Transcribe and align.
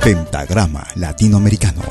Pentagrama 0.00 0.86
Latinoamericano. 0.94 1.82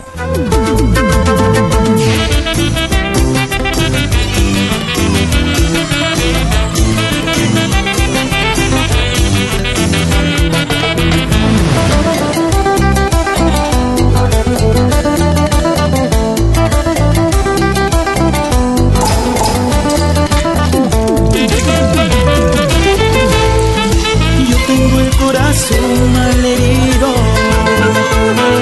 Corazón 25.64 26.14
malherido, 26.14 27.14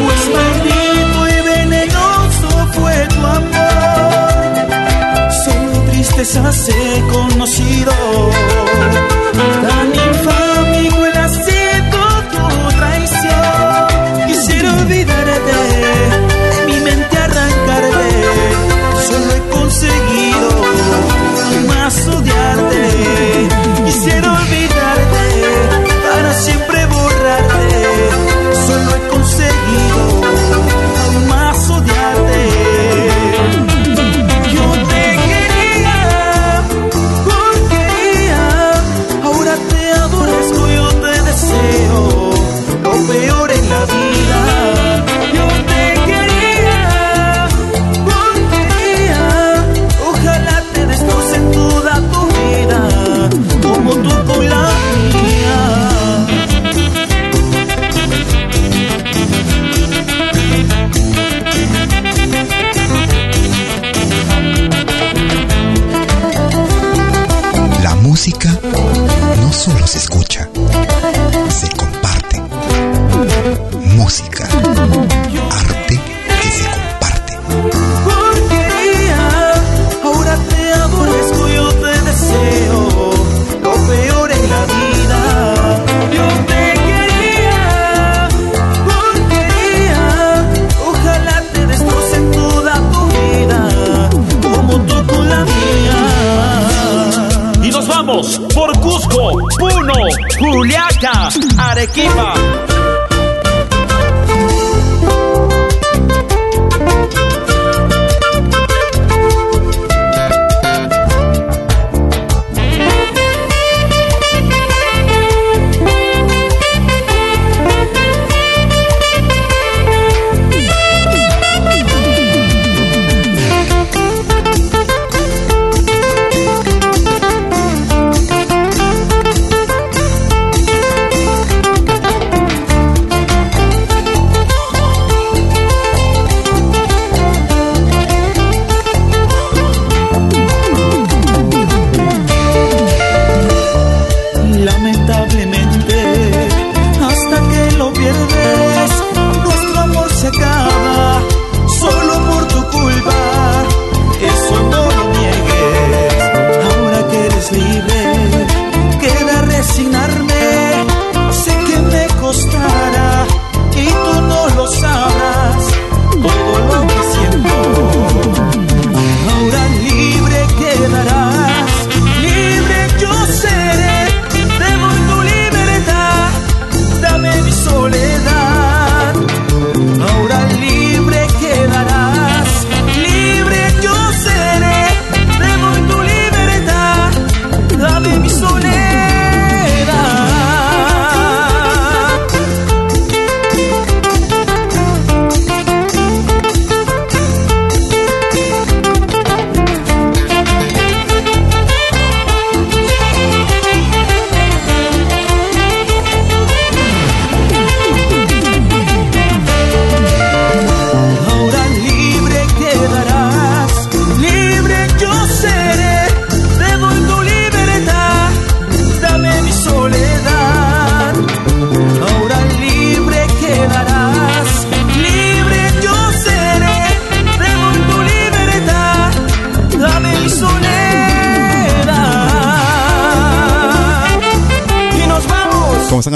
pues 0.06 0.24
maldito 0.36 1.20
y 1.28 1.42
venenoso 1.50 2.50
fue 2.74 3.08
tu 3.08 3.26
amor. 3.26 4.52
Solo 5.46 5.74
tristezas 5.92 6.70
he 6.70 7.02
conocido, 7.12 7.94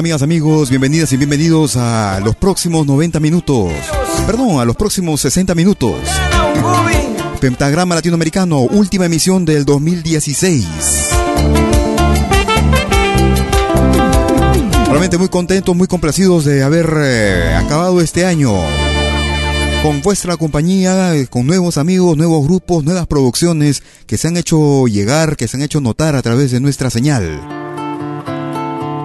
amigas, 0.05 0.21
amigos? 0.21 0.69
Bienvenidas 0.69 1.11
y 1.13 1.17
bienvenidos 1.17 1.77
a 1.77 2.19
los 2.23 2.35
próximos 2.35 2.85
90 2.85 3.19
minutos. 3.19 3.73
Perdón, 4.27 4.59
a 4.59 4.65
los 4.65 4.75
próximos 4.75 5.19
60 5.21 5.55
minutos. 5.55 5.95
Pentagrama 7.41 7.95
Latinoamericano, 7.95 8.59
última 8.59 9.07
emisión 9.07 9.45
del 9.45 9.65
2016. 9.65 10.67
Realmente 14.89 15.17
muy 15.17 15.27
contentos, 15.29 15.75
muy 15.75 15.87
complacidos 15.87 16.45
de 16.45 16.61
haber 16.61 16.87
eh, 16.97 17.55
acabado 17.55 17.99
este 17.99 18.27
año 18.27 18.53
con 19.81 20.03
vuestra 20.03 20.37
compañía, 20.37 21.13
con 21.31 21.47
nuevos 21.47 21.79
amigos, 21.79 22.15
nuevos 22.15 22.45
grupos, 22.45 22.83
nuevas 22.83 23.07
producciones 23.07 23.81
que 24.05 24.19
se 24.19 24.27
han 24.27 24.37
hecho 24.37 24.85
llegar, 24.85 25.35
que 25.35 25.47
se 25.47 25.57
han 25.57 25.63
hecho 25.63 25.81
notar 25.81 26.15
a 26.15 26.21
través 26.21 26.51
de 26.51 26.59
nuestra 26.59 26.91
señal. 26.91 27.64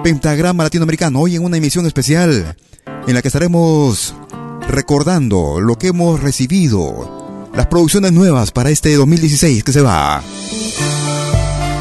Pentagrama 0.03 0.63
Latinoamericano, 0.63 1.19
hoy 1.19 1.35
en 1.35 1.45
una 1.45 1.57
emisión 1.57 1.85
especial 1.85 2.55
en 3.07 3.13
la 3.13 3.21
que 3.21 3.27
estaremos 3.27 4.15
recordando 4.67 5.59
lo 5.59 5.77
que 5.77 5.87
hemos 5.87 6.19
recibido, 6.21 7.47
las 7.53 7.67
producciones 7.67 8.11
nuevas 8.11 8.51
para 8.51 8.71
este 8.71 8.95
2016 8.95 9.63
que 9.63 9.71
se 9.71 9.81
va. 9.81 10.23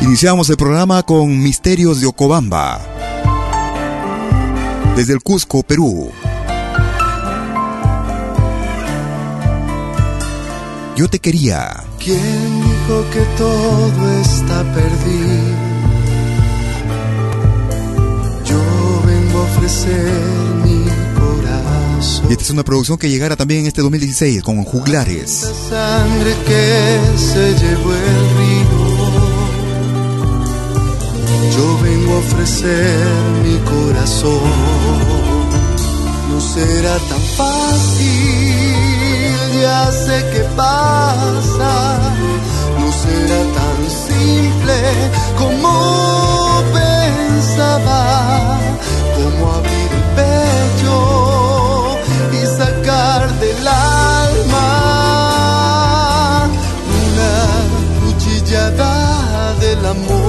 Iniciamos 0.02 0.50
el 0.50 0.58
programa 0.58 1.02
con 1.02 1.43
Misterios 1.43 2.02
de 2.02 2.08
Ocobamba, 2.08 2.81
desde 4.96 5.14
el 5.14 5.23
Cusco, 5.23 5.62
Perú. 5.62 6.11
Yo 10.94 11.08
te 11.08 11.19
quería. 11.20 11.84
¿Quién 11.99 12.62
dijo 12.62 13.05
que 13.12 13.20
todo 13.38 14.20
está 14.20 14.62
perdido? 14.75 15.69
Y 22.28 22.32
esta 22.32 22.44
es 22.44 22.50
una 22.50 22.62
producción 22.64 22.99
que 22.99 23.08
llegará 23.08 23.37
también 23.37 23.61
en 23.62 23.67
este 23.67 23.82
2016 23.82 24.43
con 24.43 24.62
Juglares. 24.64 25.43
La 25.43 25.55
sangre 25.78 26.34
que 26.46 27.00
se 27.19 27.55
llevó 27.55 27.93
el 27.93 28.31
río. 28.38 28.81
Yo 31.56 31.78
vengo 31.82 32.12
a 32.14 32.19
ofrecer 32.19 33.06
mi 33.43 33.58
corazón. 33.58 34.50
No 36.31 36.40
será 36.40 36.96
tan 37.08 37.20
fácil 37.37 38.61
ya 39.61 39.90
sé 39.93 40.25
qué 40.32 40.43
pasa, 40.56 41.99
no 42.78 42.93
será 42.93 43.40
tan 43.58 43.81
simple 44.08 44.78
como 45.38 46.62
pensaba, 46.73 48.60
abrir 49.48 49.90
el 49.98 50.04
pecho 50.20 50.96
y 52.32 52.40
sacar 52.58 53.20
del 53.40 53.66
alma 53.69 54.69
una 57.02 57.34
cuchillada 58.00 59.54
del 59.54 59.82
amor, 59.87 60.20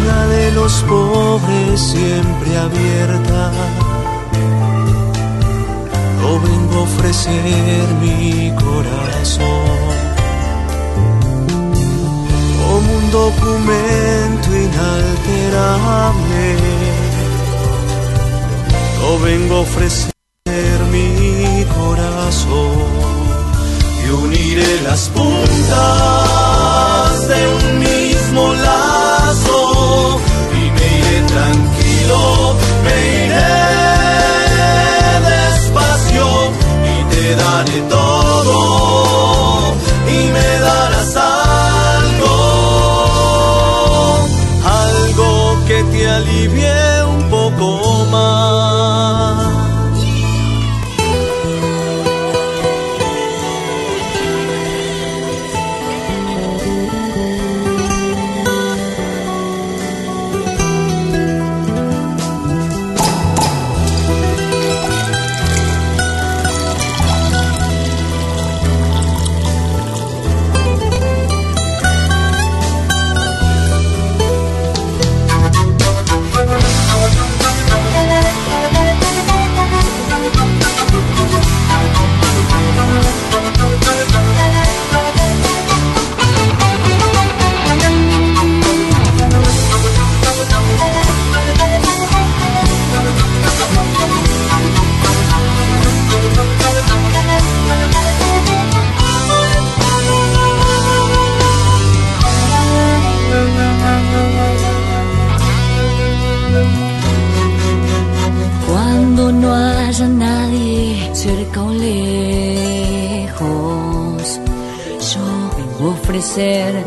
una 0.00 0.18
de 0.26 0.52
los 0.52 0.72
pobres 0.82 1.80
siempre 1.80 2.56
abierta. 2.58 3.52
Vengo 6.44 6.74
a 6.76 6.82
ofrecer 6.82 7.86
mi 8.02 8.52
corazón 8.56 9.95
como 12.76 12.92
un 12.92 13.10
documento 13.10 14.48
inalterable. 14.66 16.44
Yo 19.00 19.08
vengo 19.24 19.54
a 19.56 19.60
ofrecer 19.60 20.12
mi 20.92 21.64
corazón 21.78 22.74
y 24.04 24.06
uniré 24.10 24.72
las 24.82 25.08
puntas 25.08 25.58
de 27.32 27.40
un 27.56 27.64
mismo 27.78 28.42
lazo 28.68 30.20
y 30.60 30.62
me 30.76 30.86
iré 30.98 31.18
tranquilo, 31.34 32.20
me 32.84 32.96
iré. 33.24 33.76
te 37.10 37.34
daré 37.34 37.78
todo 37.88 38.05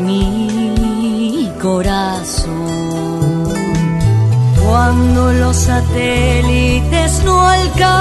mi 0.00 1.50
corazón. 1.60 2.48
Cuando 4.64 5.32
los 5.32 5.56
satélites 5.56 7.24
no 7.24 7.48
alcancen, 7.48 7.99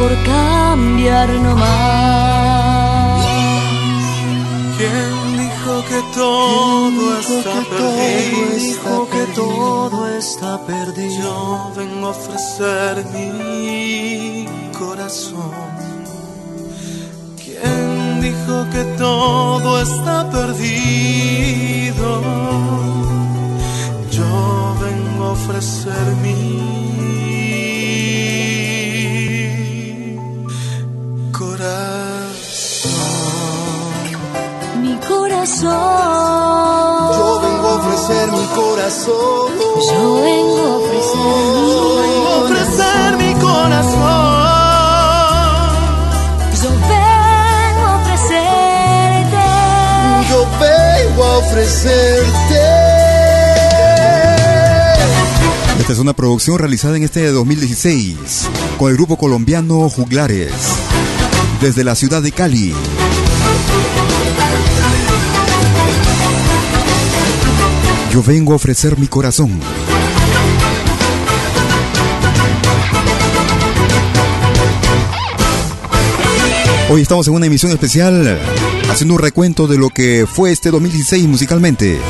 por 0.00 0.12
cambiar 0.24 1.28
nomás. 1.46 1.68
¿Quién 4.78 5.12
dijo 5.42 5.72
que 5.90 6.00
todo 6.20 7.02
está 7.20 7.56
perdido? 7.74 8.40
dijo 8.56 8.94
que 9.14 9.24
todo 9.42 9.98
está 10.22 10.52
perdido? 10.72 11.20
Yo 11.22 11.36
vengo 11.76 12.06
a 12.06 12.10
ofrecer 12.18 12.92
mi 13.14 14.46
corazón. 14.78 15.68
¿Quién 17.42 18.20
dijo 18.22 18.56
que 18.72 18.82
todo 19.06 19.68
está 19.82 20.16
perdido? 20.30 22.08
Yo 24.16 24.32
vengo 24.84 25.20
a 25.24 25.32
ofrecer 25.32 26.06
Yo 38.60 40.22
vengo 40.22 40.58
a 42.28 42.36
ofrecer 42.44 43.16
mi 43.16 43.32
corazón. 43.40 44.00
Yo 46.60 46.70
vengo 46.70 47.84
a 47.86 47.88
ofrecerte. 48.02 49.44
Yo 50.28 50.40
vengo 50.60 51.24
a 51.24 51.38
ofrecerte. 51.38 52.60
Esta 55.78 55.92
es 55.92 55.98
una 55.98 56.12
producción 56.12 56.58
realizada 56.58 56.96
en 56.96 57.04
este 57.04 57.26
2016 57.28 58.48
con 58.76 58.90
el 58.90 58.96
grupo 58.96 59.16
colombiano 59.16 59.88
Juglares 59.88 60.52
desde 61.60 61.84
la 61.84 61.94
ciudad 61.94 62.22
de 62.22 62.32
Cali. 62.32 62.74
Yo 68.12 68.24
vengo 68.24 68.52
a 68.52 68.56
ofrecer 68.56 68.98
mi 68.98 69.06
corazón. 69.06 69.60
Hoy 76.90 77.02
estamos 77.02 77.28
en 77.28 77.34
una 77.34 77.46
emisión 77.46 77.70
especial 77.70 78.36
haciendo 78.90 79.14
un 79.14 79.20
recuento 79.20 79.68
de 79.68 79.78
lo 79.78 79.90
que 79.90 80.26
fue 80.26 80.50
este 80.50 80.72
2016 80.72 81.28
musicalmente. 81.28 82.00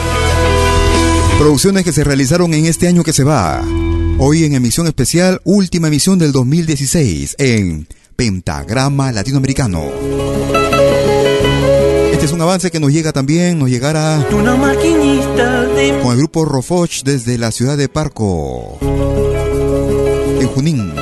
Producciones 1.38 1.85
que 1.85 1.92
se 1.92 2.02
realizaron 2.02 2.54
en 2.54 2.64
este 2.64 2.88
año 2.88 3.04
que 3.04 3.12
se 3.12 3.25
va. 3.25 3.62
Hoy 4.16 4.45
en 4.45 4.54
emisión 4.54 4.87
especial, 4.87 5.42
última 5.45 5.88
emisión 5.88 6.19
del 6.19 6.33
2016 6.33 7.37
en 7.38 7.87
Pentagrama 8.16 9.12
Latinoamericano. 9.12 9.85
Este 12.20 12.26
es 12.26 12.32
un 12.34 12.42
avance 12.42 12.70
que 12.70 12.78
nos 12.78 12.92
llega 12.92 13.12
también, 13.14 13.58
nos 13.58 13.70
llegará 13.70 14.22
Una 14.30 14.54
maquinista 14.54 15.62
de 15.62 15.98
con 16.02 16.12
el 16.12 16.18
grupo 16.18 16.44
Rofoch 16.44 17.02
desde 17.02 17.38
la 17.38 17.50
ciudad 17.50 17.78
de 17.78 17.88
Parco, 17.88 18.78
en 20.38 20.46
Junín. 20.48 20.92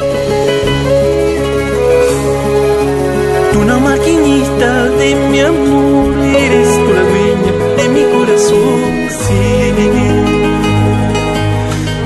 Una 3.60 3.78
maquinista 3.80 4.84
de 4.84 5.16
mi 5.32 5.40
amor, 5.40 6.14
eres 6.25 6.68
tú 6.68 6.92
la 6.94 7.02
dueña 7.02 7.52
de 7.78 7.88
mi 7.88 8.04
corazón, 8.12 9.08
sí. 9.10 9.38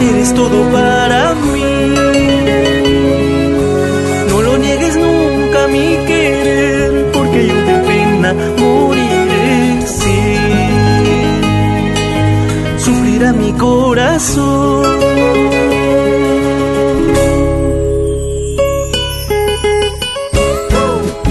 Eres 0.09 0.35
todo 0.35 0.73
para 0.73 1.35
mí. 1.35 1.65
No 4.31 4.41
lo 4.41 4.57
niegues 4.57 4.97
nunca 4.97 5.69
mi 5.69 5.99
querer, 6.07 6.12
Sufrirá 13.23 13.33
mi 13.35 13.53
corazón. 13.53 14.99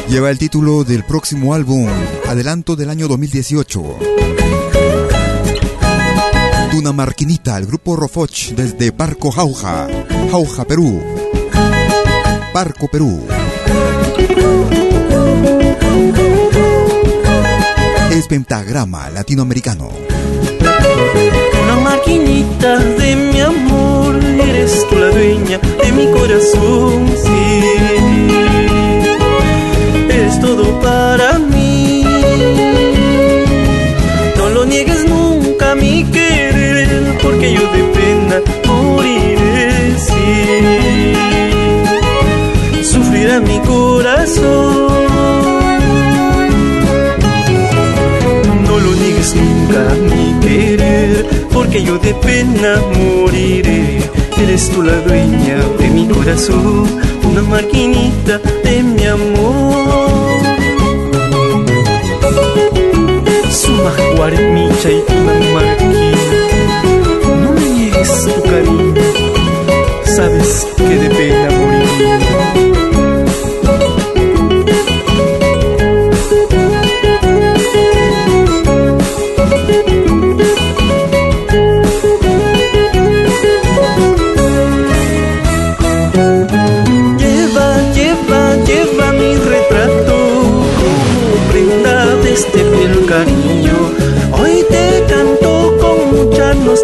Lleva 0.07 0.29
el 0.29 0.37
título 0.37 0.85
del 0.85 1.03
próximo 1.03 1.53
álbum, 1.53 1.89
adelanto 2.29 2.77
del 2.77 2.91
año 2.91 3.09
2018. 3.09 3.83
Tuna 6.71 6.93
Marquinita, 6.93 7.57
el 7.57 7.65
grupo 7.65 7.97
Rofoch 7.97 8.51
desde 8.55 8.93
Parco 8.93 9.29
Jauja, 9.29 9.89
Jauja, 10.31 10.63
Perú. 10.63 11.03
Parco, 12.53 12.87
Perú. 12.87 13.27
Es 18.11 18.27
pentagrama 18.27 19.09
latinoamericano. 19.09 20.10
Maquinita 21.83 22.77
de 22.77 23.15
mi 23.15 23.39
amor, 23.39 24.15
eres 24.39 24.85
tú 24.89 24.95
la 24.97 25.09
dueña 25.09 25.57
de 25.83 25.91
mi 25.91 26.05
corazón, 26.11 27.07
sí. 27.23 27.63
Eres 30.09 30.39
todo 30.39 30.63
para 30.79 31.39
mí. 31.39 32.03
No 34.37 34.49
lo 34.49 34.65
niegues 34.65 35.05
nunca 35.05 35.75
mi 35.75 36.03
querer, 36.05 37.17
porque 37.23 37.53
yo 37.53 37.61
de 37.75 37.83
pena 37.95 38.37
moriré, 38.67 39.71
sí. 40.07 41.13
Sufrirá 42.83 43.39
mi 43.39 43.59
corazón. 43.59 44.91
No 48.67 48.79
lo 48.79 48.91
niegues 49.01 49.35
nunca 49.35 49.81
mi 50.09 50.25
querer, 50.45 50.80
porque 51.71 51.85
yo 51.85 51.97
de 51.99 52.13
pena 52.15 52.81
moriré. 52.97 53.99
Eres 54.37 54.69
tú 54.71 54.81
la 54.81 54.97
dueña 55.07 55.55
de 55.79 55.89
mi 55.89 56.05
corazón, 56.05 56.85
una 57.23 57.41
maquinita 57.43 58.39
de 58.63 58.83
mi 58.83 59.05
amor. 59.05 60.41
Suma 63.49 63.93
guarmicha 64.17 64.89
y 64.91 65.01
una 65.15 65.33
marquina, 65.53 66.83
no 67.41 67.53
me 67.53 67.69
niegues 67.69 68.25
tu 68.25 68.41
cariño, 68.43 68.80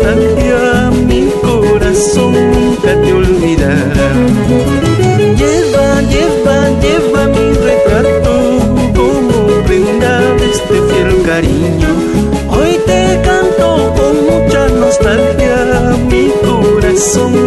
nostalgia, 0.07 0.91
mi 1.05 1.29
corazón 1.41 2.33
nunca 2.51 3.01
te 3.01 3.13
olvidará. 3.13 4.09
Lleva, 5.35 6.01
lleva, 6.01 6.69
lleva 6.81 7.27
mi 7.27 7.53
retrato 7.53 8.33
como 8.95 9.63
prenda 9.65 10.19
de 10.35 10.45
este 10.45 10.75
fiel 10.87 11.21
cariño. 11.25 11.89
Hoy 12.49 12.79
te 12.85 13.21
canto 13.23 13.93
con 13.97 14.15
mucha 14.29 14.67
nostalgia, 14.69 15.95
mi 16.09 16.31
corazón 16.45 17.46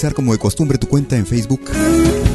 Como 0.00 0.32
de 0.32 0.38
costumbre 0.38 0.78
tu 0.78 0.88
cuenta 0.88 1.14
en 1.16 1.26
Facebook. 1.26 1.60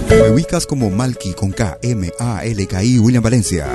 Me 0.08 0.30
ubicas 0.30 0.68
como 0.68 0.92
Malki 0.92 1.34
con 1.34 1.52
K, 1.52 1.80
M, 1.82 2.12
A, 2.20 2.46
L, 2.46 2.68
K, 2.68 2.84
I, 2.84 3.00
William 3.00 3.24
Valencia. 3.24 3.66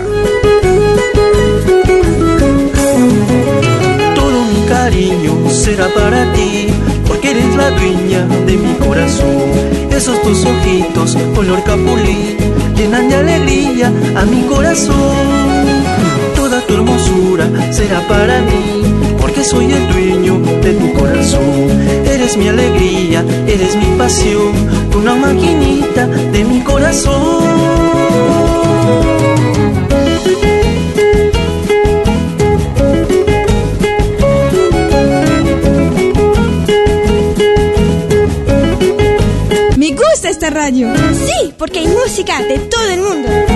Todo 4.15 4.45
mi 4.45 4.65
cariño 4.69 5.51
será 5.51 5.93
para 5.93 6.33
ti, 6.33 6.69
porque 7.09 7.33
eres 7.33 7.57
la 7.57 7.71
dueña 7.71 8.27
de 8.47 8.57
mi 8.59 8.75
corazón. 8.75 9.51
Esos 9.91 10.23
tus 10.23 10.45
ojitos, 10.45 11.17
color 11.35 11.63
capulí, 11.65 12.37
llenan 12.77 13.09
de 13.09 13.17
alegría 13.17 13.93
a 14.15 14.25
mi 14.25 14.43
corazón. 14.43 15.67
Toda 16.37 16.65
tu 16.65 16.75
hermosura 16.75 17.73
será 17.73 18.07
para 18.07 18.41
mí, 18.41 18.83
porque 19.21 19.43
soy 19.43 19.73
el 19.73 19.89
dueño 19.93 20.39
de 20.63 20.75
tu 20.75 20.93
corazón. 20.95 22.00
Eres 22.31 22.43
mi 22.45 22.49
alegría, 22.49 23.25
eres 23.49 23.75
mi 23.75 23.99
pasión, 23.99 24.53
una 24.97 25.17
maquinita 25.17 26.07
de 26.07 26.45
mi 26.45 26.61
corazón. 26.61 27.43
Me 39.77 39.91
gusta 39.91 40.29
esta 40.29 40.51
radio. 40.51 40.87
Sí, 41.13 41.53
porque 41.59 41.81
hay 41.81 41.89
música 41.89 42.41
de 42.43 42.61
todo 42.61 42.91
el 42.91 43.01
mundo. 43.01 43.50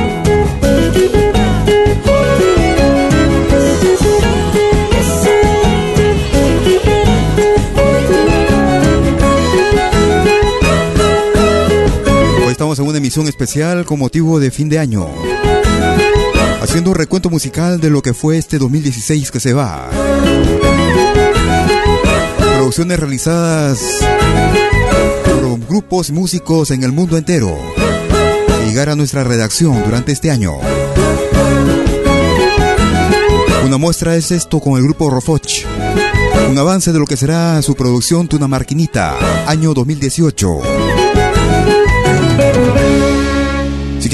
Especial 13.16 13.84
con 13.84 14.00
motivo 14.00 14.40
de 14.40 14.50
fin 14.50 14.68
de 14.68 14.80
año. 14.80 15.06
Haciendo 16.60 16.90
un 16.90 16.96
recuento 16.96 17.30
musical 17.30 17.80
de 17.80 17.88
lo 17.88 18.02
que 18.02 18.12
fue 18.12 18.38
este 18.38 18.58
2016 18.58 19.30
que 19.30 19.38
se 19.38 19.52
va. 19.52 19.88
Producciones 22.56 22.98
realizadas 22.98 23.78
por 25.24 25.60
grupos 25.60 26.10
músicos 26.10 26.72
en 26.72 26.82
el 26.82 26.90
mundo 26.90 27.16
entero. 27.16 27.56
llegar 28.66 28.88
a 28.88 28.96
nuestra 28.96 29.22
redacción 29.22 29.84
durante 29.84 30.10
este 30.10 30.32
año. 30.32 30.54
Una 33.64 33.78
muestra 33.78 34.16
es 34.16 34.32
esto 34.32 34.58
con 34.58 34.76
el 34.76 34.82
grupo 34.82 35.08
Rofoch. 35.08 35.64
Un 36.50 36.58
avance 36.58 36.92
de 36.92 36.98
lo 36.98 37.06
que 37.06 37.16
será 37.16 37.62
su 37.62 37.76
producción 37.76 38.26
Tuna 38.26 38.48
Marquinita, 38.48 39.16
año 39.46 39.72
2018. 39.72 40.58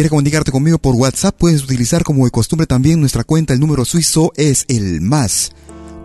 Quieres 0.00 0.08
comunicarte 0.08 0.50
conmigo 0.50 0.78
por 0.78 0.94
WhatsApp, 0.94 1.36
puedes 1.36 1.62
utilizar 1.62 2.04
como 2.04 2.24
de 2.24 2.30
costumbre 2.30 2.66
también 2.66 3.00
nuestra 3.00 3.22
cuenta. 3.22 3.52
El 3.52 3.60
número 3.60 3.84
suizo 3.84 4.32
es 4.34 4.64
el 4.68 5.02
más 5.02 5.50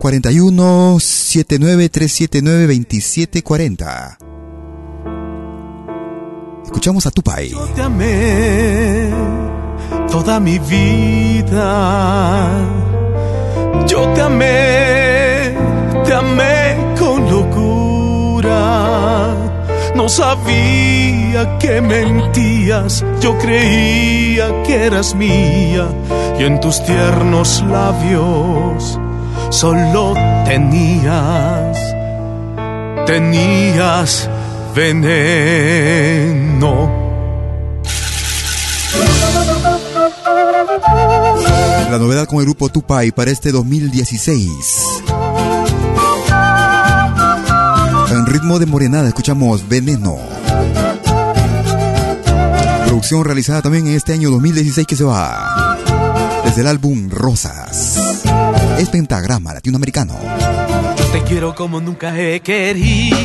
41 0.00 0.98
79 1.00 1.88
379 1.88 2.66
2740. 2.66 4.18
Escuchamos 6.66 7.06
a 7.06 7.10
Tupai. 7.10 7.48
Yo 7.48 7.64
te 7.74 7.80
amé 7.80 9.08
toda 10.10 10.40
mi 10.40 10.58
vida. 10.58 11.48
Yo 13.88 14.12
te 14.12 14.20
amé, 14.20 15.54
te 16.04 16.12
amé 16.12 16.55
No 19.96 20.08
sabía 20.10 21.58
que 21.58 21.80
mentías, 21.80 23.02
yo 23.18 23.36
creía 23.38 24.62
que 24.62 24.74
eras 24.84 25.14
mía 25.14 25.88
y 26.38 26.44
en 26.44 26.60
tus 26.60 26.84
tiernos 26.84 27.64
labios 27.66 29.00
solo 29.48 30.12
tenías, 30.44 31.78
tenías 33.06 34.28
veneno. 34.74 35.06
La 41.90 41.98
novedad 41.98 42.26
con 42.26 42.40
el 42.40 42.44
grupo 42.44 42.68
Tupai 42.68 43.12
para 43.12 43.30
este 43.30 43.50
2016. 43.50 44.95
Ritmo 48.36 48.58
de 48.58 48.66
morenada 48.66 49.08
escuchamos 49.08 49.66
Veneno. 49.66 50.18
Producción 52.84 53.24
realizada 53.24 53.62
también 53.62 53.86
en 53.86 53.94
este 53.94 54.12
año 54.12 54.30
2016 54.30 54.86
que 54.86 54.94
se 54.94 55.04
va. 55.04 55.78
Desde 56.44 56.60
el 56.60 56.66
álbum 56.66 57.08
Rosas. 57.08 57.98
Es 58.78 58.90
pentagrama 58.90 59.54
latinoamericano. 59.54 60.16
Te 61.12 61.22
quiero 61.22 61.54
como 61.54 61.80
nunca 61.80 62.14
he 62.14 62.40
querido 62.40 63.16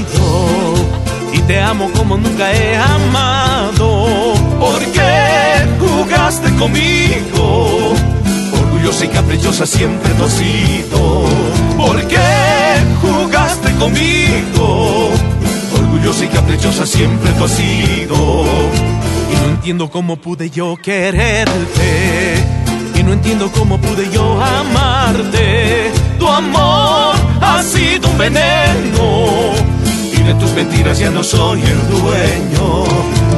y 1.33 1.39
te 1.39 1.59
amo 1.59 1.91
como 1.91 2.15
nunca 2.15 2.53
he 2.53 2.77
amado. 2.77 4.33
¿Por 4.61 4.79
qué 4.93 5.67
jugaste 5.77 6.55
conmigo? 6.55 7.95
Orgullosa 8.61 9.03
y 9.03 9.09
caprichosa 9.09 9.65
siempre 9.65 10.13
tú 10.13 10.23
has 10.23 10.31
sido. 10.31 11.25
¿Por 11.75 12.07
qué 12.07 12.40
conmigo? 13.79 15.09
Orgullosa 15.73 16.25
y 16.25 16.27
caprichosa 16.27 16.85
siempre 16.85 17.31
tú 17.33 17.45
has 17.45 17.51
sido. 17.51 18.45
Y 19.31 19.35
no 19.35 19.49
entiendo 19.49 19.89
cómo 19.89 20.17
pude 20.17 20.49
yo 20.49 20.77
quererte. 20.77 22.35
Y 22.95 23.03
no 23.03 23.13
entiendo 23.13 23.51
cómo 23.51 23.79
pude 23.79 24.09
yo 24.11 24.41
amarte. 24.41 25.91
Tu 26.19 26.27
amor 26.27 27.15
ha 27.41 27.63
sido 27.63 28.09
un 28.09 28.17
veneno 28.17 29.71
y 30.13 30.23
de 30.23 30.33
tus 30.35 30.51
mentiras 30.51 30.99
ya 30.99 31.09
no 31.09 31.23
soy 31.23 31.61
el 31.61 31.89
dueño. 31.89 32.83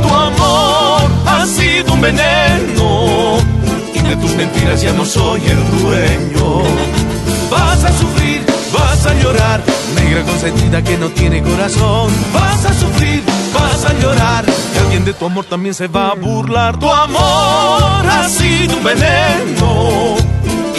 Tu 0.01 0.13
amor 0.13 1.01
ha 1.25 1.45
sido 1.45 1.93
un 1.93 2.01
veneno 2.01 3.37
y 3.93 3.99
de 3.99 4.15
tus 4.17 4.35
mentiras 4.35 4.81
ya 4.81 4.91
no 4.91 5.05
soy 5.05 5.41
el 5.45 5.81
dueño. 5.81 6.63
Vas 7.49 7.83
a 7.83 7.91
sufrir, 7.97 8.32
vas 9.03 9.11
a 9.11 9.21
llorar, 9.21 9.63
negra 9.95 10.23
consentida 10.23 10.81
que 10.81 10.97
no 10.97 11.09
tiene 11.09 11.41
corazón. 11.41 12.11
Vas 12.33 12.65
a 12.65 12.73
sufrir, 12.73 13.23
vas 13.53 13.85
a 13.85 13.93
llorar, 13.99 14.45
y 14.47 14.77
alguien 14.77 15.05
de 15.05 15.13
tu 15.13 15.25
amor 15.25 15.45
también 15.45 15.73
se 15.73 15.87
va 15.87 16.09
a 16.09 16.15
burlar. 16.15 16.79
Tu 16.79 16.89
amor 16.89 18.05
ha 18.09 18.29
sido 18.29 18.77
un 18.77 18.83
veneno 18.83 20.15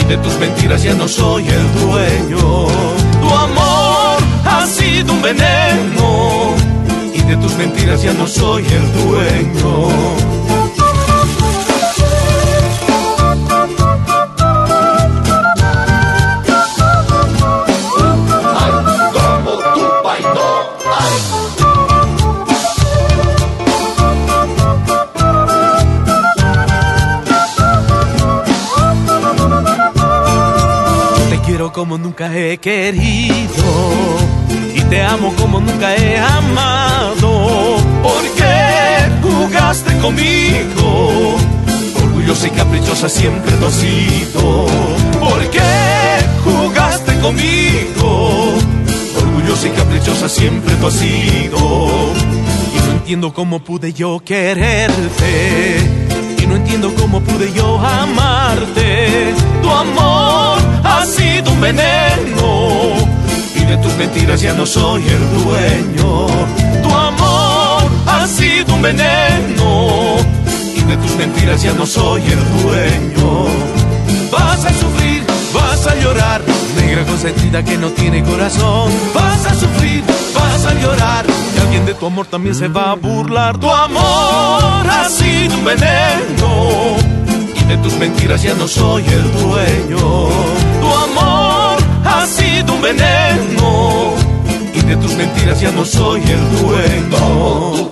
y 0.00 0.04
de 0.04 0.16
tus 0.18 0.34
mentiras 0.38 0.82
ya 0.82 0.94
no 0.94 1.08
soy 1.08 1.46
el 1.48 1.74
dueño. 1.80 2.66
Tu 3.20 3.28
amor 3.28 4.18
ha 4.44 4.66
sido 4.66 5.12
un 5.12 5.22
veneno 5.22 6.54
y 7.14 7.22
de 7.22 7.36
tus 7.36 7.54
mentiras 7.56 8.02
ya 8.02 8.12
no 8.12 8.26
soy 8.26 8.64
el 8.64 8.92
dueño. 9.04 10.33
Como 31.72 31.98
nunca 31.98 32.36
he 32.36 32.58
querido 32.58 33.64
te 34.94 35.02
amo 35.02 35.32
como 35.36 35.60
nunca 35.60 35.96
he 35.96 36.18
amado. 36.18 37.78
¿Por 38.02 38.22
qué 38.36 39.08
jugaste 39.22 39.96
conmigo? 39.98 41.36
Orgullosa 42.02 42.46
y 42.46 42.50
caprichosa 42.50 43.08
siempre 43.08 43.52
tú 43.52 43.66
has 43.66 43.74
sido. 43.74 44.66
¿Por 45.18 45.50
qué 45.50 45.72
jugaste 46.44 47.18
conmigo? 47.20 48.54
Orgullosa 49.20 49.66
y 49.68 49.70
caprichosa 49.70 50.28
siempre 50.28 50.74
tú 50.76 50.86
has 50.86 50.94
sido. 50.94 51.58
Y 52.74 52.86
no 52.86 52.92
entiendo 52.92 53.32
cómo 53.32 53.60
pude 53.60 53.92
yo 53.92 54.20
quererte. 54.24 55.76
Y 56.42 56.46
no 56.46 56.56
entiendo 56.56 56.94
cómo 56.94 57.20
pude 57.20 57.52
yo 57.52 57.80
amarte. 57.80 59.34
Tu 59.62 59.70
amor 59.70 60.63
ha 60.84 61.06
sido 61.06 61.52
un 61.52 61.60
veneno 61.60 63.14
de 63.66 63.76
tus 63.78 63.94
mentiras 63.96 64.40
ya 64.40 64.52
no 64.54 64.66
soy 64.66 65.02
el 65.02 65.42
dueño. 65.42 66.26
Tu 66.82 66.90
amor 66.94 67.82
ha 68.06 68.26
sido 68.26 68.74
un 68.74 68.82
veneno 68.82 70.16
y 70.76 70.80
de 70.80 70.96
tus 70.96 71.16
mentiras 71.16 71.62
ya 71.62 71.72
no 71.72 71.86
soy 71.86 72.22
el 72.22 72.62
dueño. 72.62 73.46
Vas 74.30 74.64
a 74.64 74.72
sufrir, 74.72 75.24
vas 75.52 75.86
a 75.86 75.94
llorar, 75.96 76.42
negra 76.76 77.04
consentida 77.04 77.64
que 77.64 77.76
no 77.78 77.90
tiene 77.90 78.22
corazón. 78.22 78.92
Vas 79.14 79.46
a 79.46 79.54
sufrir, 79.54 80.02
vas 80.34 80.66
a 80.66 80.74
llorar 80.74 81.24
y 81.56 81.60
alguien 81.60 81.86
de 81.86 81.94
tu 81.94 82.06
amor 82.06 82.26
también 82.26 82.54
se 82.54 82.68
va 82.68 82.92
a 82.92 82.94
burlar. 82.94 83.58
Tu 83.58 83.70
amor 83.70 84.86
ha 84.88 85.08
sido 85.08 85.54
un 85.56 85.64
veneno 85.64 86.96
y 87.54 87.64
de 87.64 87.76
tus 87.78 87.94
mentiras 87.94 88.42
ya 88.42 88.54
no 88.54 88.68
soy 88.68 89.04
el 89.04 89.32
dueño. 89.32 90.63
Tu 90.84 90.90
amor 90.90 91.78
ha 92.04 92.26
sido 92.26 92.74
un 92.74 92.82
veneno 92.82 94.12
y 94.74 94.80
de 94.80 94.96
tus 94.96 95.14
mentiras 95.14 95.58
ya 95.58 95.72
no 95.72 95.82
soy 95.82 96.20
el 96.20 96.58
dueño. 96.58 97.90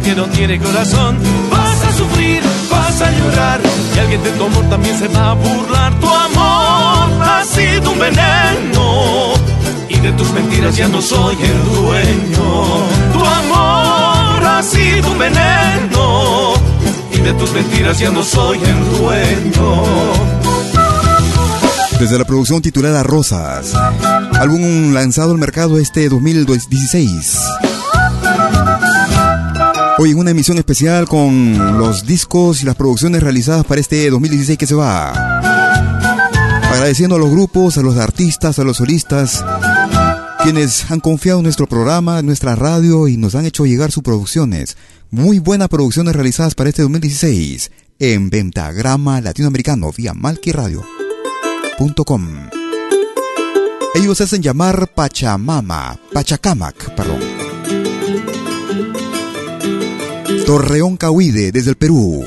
Que 0.00 0.14
no 0.14 0.24
tiene 0.24 0.58
corazón. 0.58 1.18
Vas 1.50 1.84
a 1.84 1.92
sufrir, 1.92 2.42
vas 2.70 3.02
a 3.02 3.10
llorar 3.10 3.60
y 3.94 3.98
alguien 3.98 4.24
de 4.24 4.30
tu 4.30 4.44
amor 4.44 4.64
también 4.70 4.98
se 4.98 5.06
va 5.08 5.32
a 5.32 5.34
burlar. 5.34 5.92
Tu 6.00 6.06
amor 6.08 7.22
ha 7.22 7.44
sido 7.44 7.92
un 7.92 7.98
veneno 7.98 9.34
y 9.90 9.98
de 9.98 10.12
tus 10.12 10.32
mentiras 10.32 10.76
ya 10.76 10.88
no 10.88 11.02
soy 11.02 11.36
el 11.42 11.74
dueño. 11.74 12.86
Tu 13.12 13.18
amor 13.18 14.44
ha 14.46 14.62
sido 14.62 15.12
un 15.12 15.18
veneno 15.18 16.54
y 17.12 17.18
de 17.18 17.32
tus 17.34 17.52
mentiras 17.52 17.98
ya 17.98 18.10
no 18.10 18.22
soy 18.22 18.60
el 18.64 18.98
dueño. 18.98 19.82
Desde 22.00 22.18
la 22.18 22.24
producción 22.24 22.62
titulada 22.62 23.02
Rosas, 23.02 23.74
álbum 24.40 24.94
lanzado 24.94 25.32
al 25.32 25.38
mercado 25.38 25.78
este 25.78 26.08
2016. 26.08 27.61
Hoy 29.98 30.10
en 30.10 30.18
una 30.18 30.30
emisión 30.30 30.56
especial 30.58 31.06
con 31.06 31.78
los 31.78 32.06
discos 32.06 32.62
y 32.62 32.66
las 32.66 32.76
producciones 32.76 33.22
realizadas 33.22 33.66
para 33.66 33.80
este 33.80 34.10
2016 34.10 34.58
que 34.58 34.66
se 34.66 34.74
va. 34.74 35.12
Agradeciendo 36.70 37.16
a 37.16 37.18
los 37.18 37.30
grupos, 37.30 37.76
a 37.76 37.82
los 37.82 37.98
artistas, 37.98 38.58
a 38.58 38.64
los 38.64 38.78
solistas, 38.78 39.44
quienes 40.42 40.90
han 40.90 41.00
confiado 41.00 41.40
en 41.40 41.44
nuestro 41.44 41.66
programa, 41.66 42.18
en 42.18 42.24
nuestra 42.26 42.56
radio 42.56 43.06
y 43.06 43.18
nos 43.18 43.34
han 43.34 43.44
hecho 43.44 43.66
llegar 43.66 43.92
sus 43.92 44.02
producciones. 44.02 44.78
Muy 45.10 45.38
buenas 45.38 45.68
producciones 45.68 46.16
realizadas 46.16 46.54
para 46.54 46.70
este 46.70 46.80
2016 46.82 47.70
en 47.98 48.30
Ventagrama 48.30 49.20
Latinoamericano 49.20 49.92
vía 49.94 50.14
malquiradio.com. 50.14 52.28
Ellos 53.94 54.22
hacen 54.22 54.40
llamar 54.40 54.88
Pachamama, 54.94 55.98
Pachacamac, 56.12 56.94
perdón. 56.94 57.41
Torreón 60.46 60.96
Cahuide 60.96 61.52
desde 61.52 61.70
el 61.70 61.76
Perú. 61.76 62.24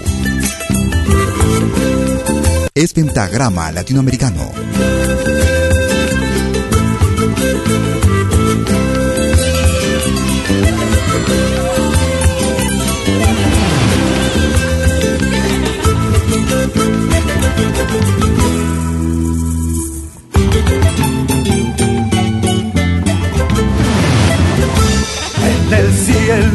Es 2.74 2.94
Pentagrama 2.94 3.72
Latinoamericano. 3.72 4.52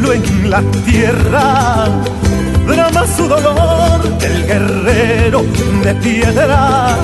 Cielo 0.01 0.13
en 0.13 0.49
la 0.49 0.61
tierra. 0.85 1.87
Drama 2.67 3.05
su 3.15 3.27
dolor 3.27 4.01
el 4.21 4.45
guerrero 4.47 5.43
de 5.83 5.95
piedra. 5.95 6.97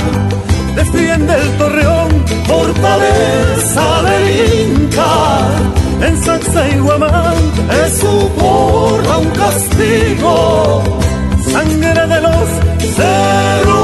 Defiende 0.75 1.33
el 1.33 1.57
torreón, 1.57 2.25
fortaleza 2.45 4.03
del 4.03 4.25
Inca. 4.61 5.47
En 6.01 6.23
Saxa 6.23 6.69
y 6.69 6.77
Guamán 6.79 7.35
es 7.83 7.97
su 7.99 8.29
porra 8.39 9.17
un 9.17 9.29
castigo. 9.31 10.83
Sangre 11.51 12.07
de 12.07 12.21
los 12.21 12.47
cerros. 12.95 13.77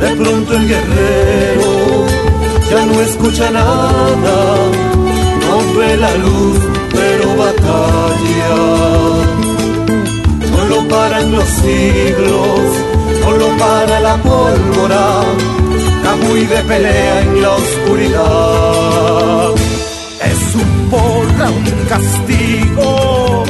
De 0.00 0.10
pronto 0.16 0.56
el 0.56 0.68
guerrero 0.68 1.70
ya 2.70 2.86
no 2.86 3.00
escucha 3.00 3.50
nada 3.50 4.93
ve 5.76 5.96
la 5.96 6.14
luz, 6.16 6.58
pero 6.92 7.36
batalla. 7.36 8.54
Solo 10.54 10.88
paran 10.88 11.32
los 11.32 11.44
siglos, 11.44 12.60
solo 13.22 13.46
para 13.58 14.00
la 14.00 14.16
pólvora, 14.16 15.22
Camuy 16.02 16.44
de 16.44 16.62
pelea 16.70 17.20
en 17.22 17.42
la 17.42 17.50
oscuridad. 17.50 19.50
Es 20.30 20.42
un 20.62 20.70
porra, 20.90 21.46
un 21.50 21.66
castigo, 21.88 23.44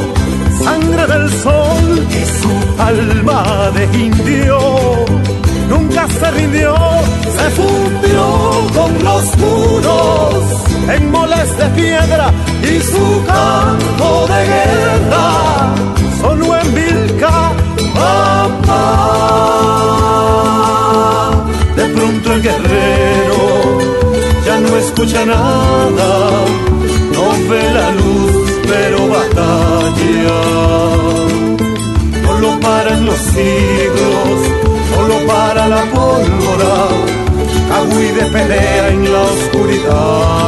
sangre 0.63 1.07
del 1.07 1.31
sol 1.43 2.07
y 2.11 2.13
su 2.41 2.53
alma 2.81 3.71
de 3.77 3.85
indio 3.99 4.59
nunca 5.75 6.07
se 6.09 6.31
rindió, 6.31 6.75
se 7.39 7.47
fundió 7.59 8.25
con 8.77 8.91
los 9.05 9.25
muros 9.39 10.35
en 10.95 11.11
moles 11.11 11.57
de 11.57 11.67
piedra 11.81 12.27
y 12.63 12.81
su 12.81 13.25
campo 13.27 14.27
de 14.33 14.41
guerra 14.53 15.75
solo 16.21 16.47
en 16.61 16.75
Vilca, 16.75 17.53
papá. 17.95 18.91
De 21.77 21.85
pronto 21.95 22.33
el 22.33 22.43
guerrero 22.43 23.43
ya 24.47 24.57
no 24.61 24.77
escucha 24.77 25.25
nada, 25.25 26.11
no 27.15 27.25
ve 27.49 27.63
la 27.79 27.91
luz, 27.99 28.33
pero 28.71 28.99
batalla. 29.09 30.41
Solo 32.25 32.61
paran 32.61 33.07
los 33.07 33.19
siglos, 33.19 34.39
solo 35.05 35.27
para 35.27 35.69
la 35.69 35.83
pólvora 35.93 36.89
y 38.01 38.13
de 38.13 38.27
pelea 38.33 38.89
en 38.89 39.13
la 39.13 39.23
oscuridad. 39.23 40.45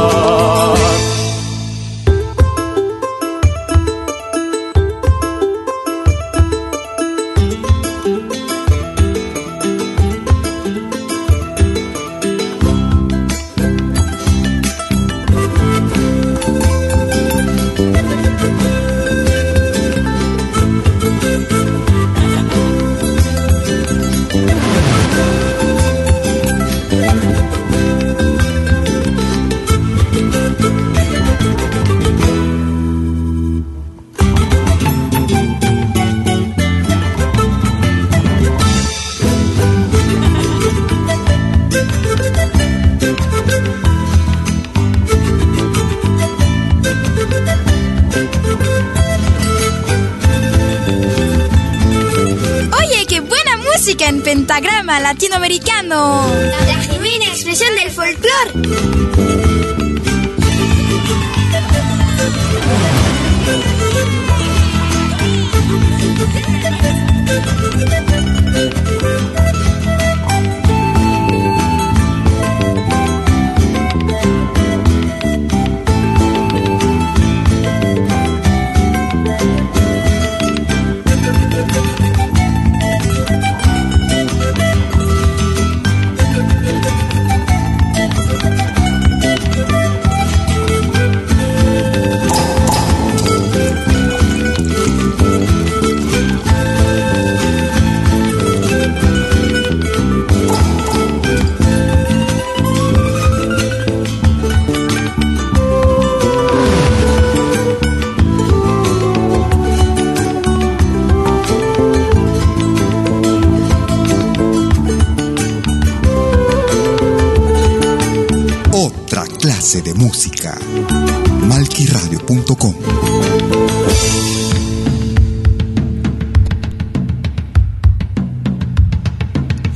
Latinoamericano. 55.07 56.27
La 56.49 56.81
genuina 56.81 57.27
expresión 57.27 57.73
del 57.75 57.91
folclore. 57.91 58.76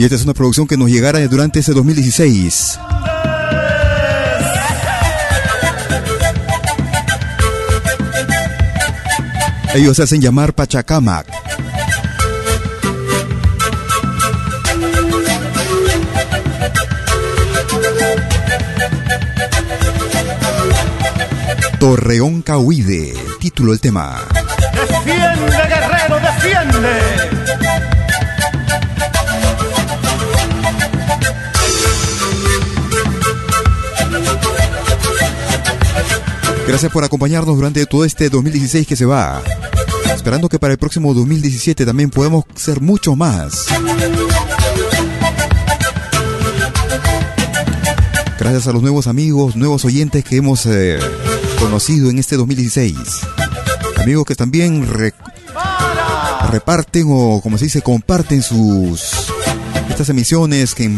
Y 0.01 0.03
esta 0.03 0.15
es 0.15 0.23
una 0.23 0.33
producción 0.33 0.65
que 0.65 0.77
nos 0.77 0.89
llegara 0.89 1.19
durante 1.27 1.59
ese 1.59 1.73
2016. 1.73 2.79
Ellos 9.75 9.95
se 9.95 10.01
hacen 10.01 10.19
llamar 10.19 10.55
Pachacamac. 10.55 11.27
Torreón 21.79 22.41
Cahuide, 22.41 23.13
título 23.39 23.73
del 23.73 23.81
tema. 23.81 24.19
Gracias 36.67 36.91
por 36.91 37.03
acompañarnos 37.03 37.55
durante 37.55 37.85
todo 37.85 38.05
este 38.05 38.29
2016 38.29 38.87
que 38.87 38.95
se 38.95 39.05
va. 39.05 39.41
Esperando 40.13 40.49
que 40.49 40.59
para 40.59 40.73
el 40.73 40.79
próximo 40.79 41.13
2017 41.13 41.85
también 41.85 42.09
podamos 42.09 42.45
ser 42.55 42.81
mucho 42.81 43.15
más. 43.15 43.65
Gracias 48.39 48.67
a 48.67 48.73
los 48.73 48.81
nuevos 48.81 49.07
amigos, 49.07 49.55
nuevos 49.55 49.85
oyentes 49.85 50.23
que 50.23 50.37
hemos 50.37 50.65
eh, 50.65 50.99
conocido 51.59 52.09
en 52.09 52.19
este 52.19 52.37
2016. 52.37 52.97
Amigos 53.97 54.25
que 54.25 54.35
también 54.35 54.87
reparten 56.49 57.05
o 57.09 57.39
como 57.41 57.57
se 57.57 57.65
dice, 57.65 57.81
comparten 57.81 58.41
sus 58.41 59.31
estas 59.89 60.09
emisiones 60.09 60.73
que 60.73 60.89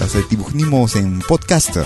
las 0.00 0.12
dibujimos 0.28 0.96
en 0.96 1.20
podcast. 1.20 1.76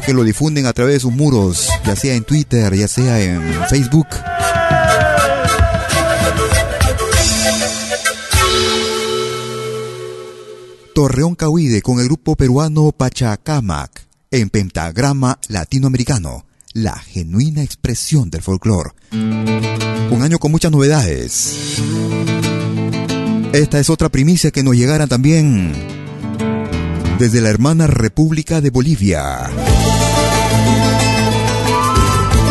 Que 0.00 0.14
lo 0.14 0.24
difunden 0.24 0.64
a 0.64 0.72
través 0.72 0.94
de 0.94 1.00
sus 1.00 1.12
muros, 1.12 1.68
ya 1.84 1.94
sea 1.94 2.14
en 2.14 2.24
Twitter, 2.24 2.74
ya 2.74 2.88
sea 2.88 3.20
en 3.20 3.42
Facebook. 3.68 4.06
Torreón 10.94 11.34
Cahuide 11.34 11.82
con 11.82 12.00
el 12.00 12.06
grupo 12.06 12.36
peruano 12.36 12.90
Pachacamac 12.90 14.06
en 14.30 14.48
pentagrama 14.48 15.38
latinoamericano, 15.48 16.46
la 16.72 16.96
genuina 16.96 17.62
expresión 17.62 18.30
del 18.30 18.40
folclore. 18.40 18.92
Un 19.12 20.22
año 20.22 20.38
con 20.38 20.50
muchas 20.50 20.72
novedades. 20.72 21.76
Esta 23.52 23.78
es 23.78 23.90
otra 23.90 24.08
primicia 24.08 24.50
que 24.50 24.62
nos 24.62 24.74
llegará 24.74 25.06
también 25.06 26.01
desde 27.18 27.40
la 27.40 27.48
hermana 27.48 27.86
República 27.86 28.60
de 28.60 28.70
Bolivia. 28.70 29.50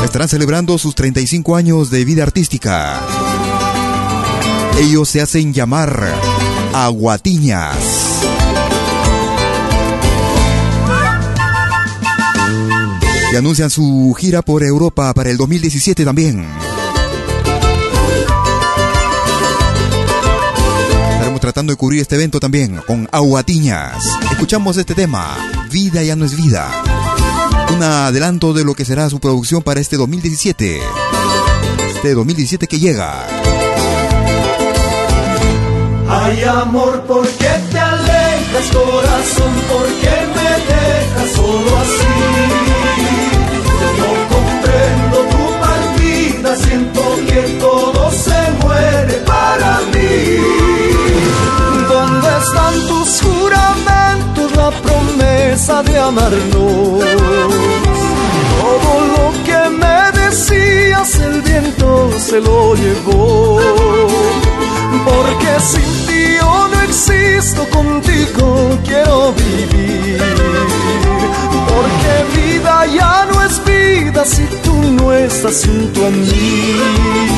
Estarán 0.04 0.28
celebrando 0.28 0.78
sus 0.78 0.96
35 0.96 1.56
años 1.56 1.90
de 1.90 2.06
vida 2.06 2.24
artística. 2.24 3.00
Ellos 4.80 5.10
se 5.10 5.22
hacen 5.22 5.54
llamar 5.54 6.14
Aguatiñas. 6.74 7.76
Y 13.32 13.36
anuncian 13.36 13.70
su 13.70 14.14
gira 14.18 14.42
por 14.42 14.64
Europa 14.64 15.14
para 15.14 15.30
el 15.30 15.38
2017 15.38 16.04
también. 16.04 16.46
Tratando 21.42 21.74
de 21.74 21.78
cubrir 21.78 22.02
este 22.02 22.16
evento 22.16 22.40
también 22.40 22.80
con 22.88 23.10
Aguatiñas. 23.12 23.98
Escuchamos 24.32 24.78
este 24.78 24.94
tema, 24.94 25.36
Vida 25.72 26.04
ya 26.04 26.16
no 26.16 26.24
es 26.24 26.38
vida. 26.38 26.70
Un 27.74 27.82
adelanto 27.82 28.54
de 28.54 28.64
lo 28.64 28.76
que 28.76 28.86
será 28.86 29.10
su 29.10 29.20
producción 29.20 29.64
para 29.64 29.80
este 29.80 29.98
2017. 29.98 30.80
Este 31.96 32.14
2017 32.14 32.68
que 32.68 32.80
llega. 32.80 33.26
Ay 36.08 36.44
amor, 36.44 37.02
¿por 37.08 37.28
qué 37.28 37.50
te 37.72 37.80
alejas, 37.80 38.68
corazón? 38.72 39.54
¿Por 39.68 39.88
qué 40.00 40.16
me 40.36 40.50
dejas 40.72 41.32
solo 41.36 41.78
así? 41.78 42.18
No 43.98 44.12
comprendo 44.36 45.18
tu 45.32 45.44
partida, 45.60 46.56
siento 46.58 47.02
que 47.28 47.42
todo 47.60 48.12
se 48.12 48.52
muere 48.64 49.14
para 49.26 49.80
mí. 49.80 49.91
¿Dónde 52.54 53.04
están 53.04 53.32
juramentos, 53.34 54.52
la 54.56 54.72
promesa 54.72 55.84
de 55.84 55.98
amarnos? 55.98 57.04
Todo 58.62 58.92
lo 59.14 59.44
que 59.46 59.70
me 59.70 60.20
decías, 60.20 61.16
el 61.20 61.42
viento 61.42 62.12
se 62.20 62.42
lo 62.42 62.76
llevó. 62.76 63.60
Porque 65.06 65.60
sin 65.60 66.06
ti 66.08 66.38
yo 66.40 66.68
no 66.68 66.82
existo, 66.82 67.68
contigo 67.70 68.78
quiero 68.86 69.34
vivir. 69.34 70.22
Porque 71.70 72.14
vida 72.36 72.86
ya 72.88 73.28
no 73.32 73.44
es 73.44 73.64
vida 73.64 74.26
si 74.26 74.44
tú 74.64 74.74
no 74.98 75.14
estás 75.14 75.66
junto 75.66 76.06
a 76.06 76.10
mí. 76.10 77.31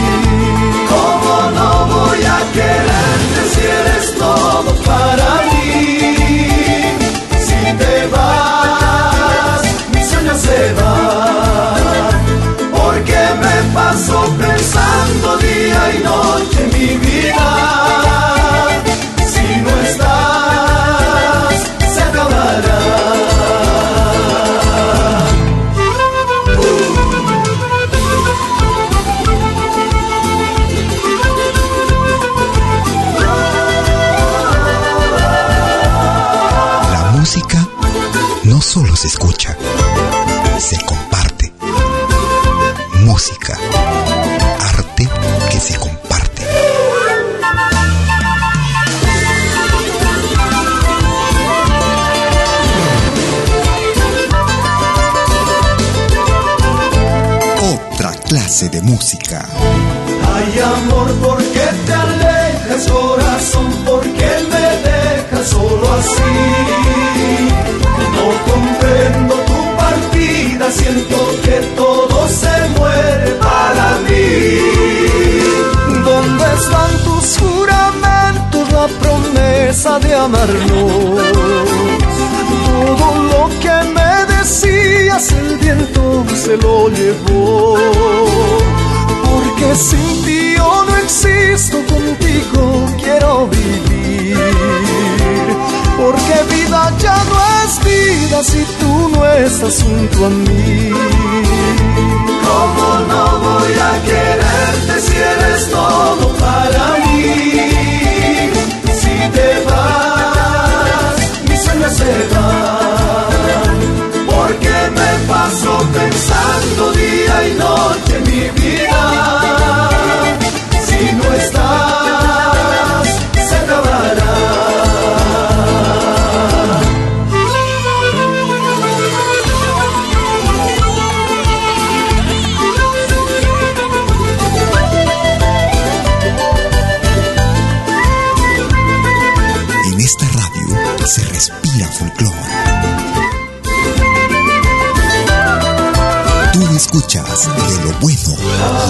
Escuchas 146.93 147.49
de 147.55 147.83
lo 147.83 147.91
bueno, 147.99 148.35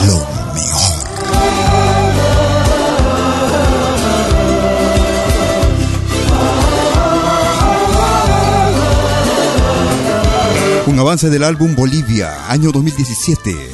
lo 0.07 0.17
mejor. 0.53 1.03
Un 10.85 10.99
avance 10.99 11.29
del 11.29 11.45
álbum 11.45 11.75
Bolivia, 11.75 12.49
año 12.49 12.73
2017. 12.73 13.71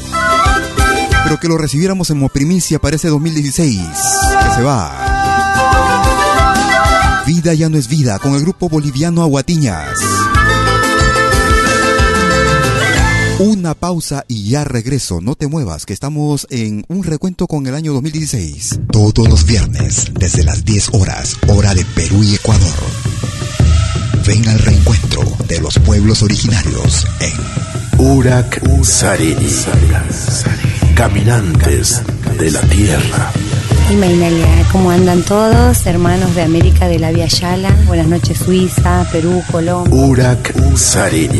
Pero 1.23 1.39
que 1.39 1.47
lo 1.47 1.57
recibiéramos 1.57 2.11
en 2.11 2.19
primicia 2.29 2.77
para 2.77 2.97
ese 2.97 3.07
2016, 3.07 3.79
que 3.79 4.55
se 4.55 4.61
va. 4.61 5.09
Vida 7.25 7.55
ya 7.55 7.67
no 7.67 7.79
es 7.79 7.87
vida, 7.87 8.19
con 8.19 8.35
el 8.35 8.41
grupo 8.41 8.69
boliviano 8.69 9.23
Aguatiñas. 9.23 10.08
Una 13.39 13.73
pausa 13.73 14.25
y 14.27 14.49
ya 14.49 14.65
regreso. 14.65 15.21
No 15.21 15.35
te 15.35 15.47
muevas, 15.47 15.85
que 15.85 15.93
estamos 15.93 16.45
en 16.49 16.83
un 16.89 17.03
recuento 17.03 17.47
con 17.47 17.65
el 17.67 17.73
año 17.73 17.93
2016. 17.93 18.81
Todos 18.91 19.29
los 19.29 19.45
viernes, 19.45 20.11
desde 20.13 20.43
las 20.43 20.65
10 20.65 20.89
horas, 20.93 21.37
hora 21.47 21.73
de 21.73 21.85
Perú 21.85 22.21
y 22.21 22.35
Ecuador 22.35 22.75
ven 24.27 24.47
al 24.49 24.59
reencuentro 24.59 25.21
de 25.47 25.61
los 25.61 25.79
pueblos 25.79 26.21
originarios 26.21 27.07
en 27.21 28.05
Urak 28.05 28.61
Sarini, 28.83 29.47
caminantes 30.93 32.01
de 32.37 32.51
la 32.51 32.61
tierra. 32.61 33.31
Y 33.89 33.95
Mainalia, 33.95 34.67
¿cómo 34.71 34.91
andan 34.91 35.23
todos? 35.23 35.85
Hermanos 35.85 36.35
de 36.35 36.41
América 36.41 36.89
de 36.89 36.99
la 36.99 37.11
Via 37.11 37.27
Yala. 37.27 37.73
Buenas 37.87 38.07
noches, 38.07 38.37
Suiza, 38.37 39.07
Perú, 39.11 39.41
Colombia. 39.49 39.95
Urak 39.95 40.53
Sarini. 40.75 41.39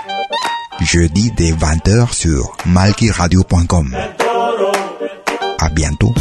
jeudi 0.81 1.31
dès 1.31 1.51
20h 1.51 2.13
sur 2.13 2.55
malkiradio.com. 2.65 3.95
À 5.59 5.69
bientôt. 5.69 6.13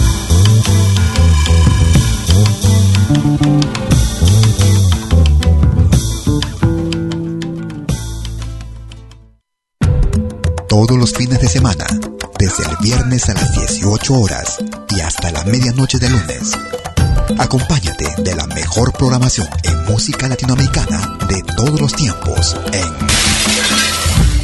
Todos 10.68 10.96
los 10.96 11.12
fines 11.12 11.38
de 11.38 11.48
semana, 11.48 11.86
desde 12.38 12.62
el 12.64 12.76
viernes 12.80 13.28
a 13.28 13.34
las 13.34 13.52
18 13.52 14.14
horas 14.14 14.58
y 14.90 15.00
hasta 15.00 15.32
la 15.32 15.44
medianoche 15.44 15.98
de 15.98 16.08
lunes. 16.08 16.52
Acompáñate 17.38 18.22
de 18.22 18.34
la 18.34 18.46
mejor 18.46 18.92
programación 18.92 19.48
en 19.64 19.84
música 19.84 20.28
latinoamericana 20.28 21.18
de 21.28 21.42
todos 21.56 21.80
los 21.80 21.94
tiempos 21.94 22.56
en 22.72 23.99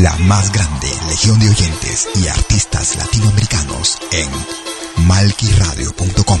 La 0.00 0.16
más 0.16 0.50
grande 0.50 0.88
legión 1.08 1.38
de 1.40 1.50
oyentes 1.50 2.08
y 2.14 2.26
artistas 2.28 2.96
latinoamericanos 2.96 3.98
en 4.12 4.30
malquiradio.com. 5.06 6.40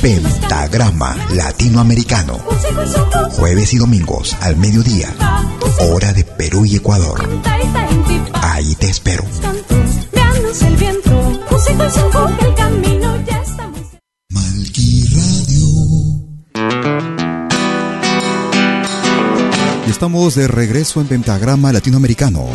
Pentagrama 0.00 1.16
Latinoamericano. 1.34 2.38
Jueves 3.32 3.74
y 3.74 3.78
domingos 3.78 4.36
al 4.40 4.56
mediodía. 4.56 5.14
Hora 5.80 6.12
de 6.12 6.24
Perú 6.24 6.64
y 6.64 6.76
Ecuador. 6.76 7.28
Ahí 8.32 8.74
te 8.76 8.88
espero. 8.88 9.24
Y 19.86 19.90
estamos 19.90 20.34
de 20.34 20.48
regreso 20.48 21.00
en 21.00 21.08
Pentagrama 21.08 21.72
Latinoamericano. 21.72 22.46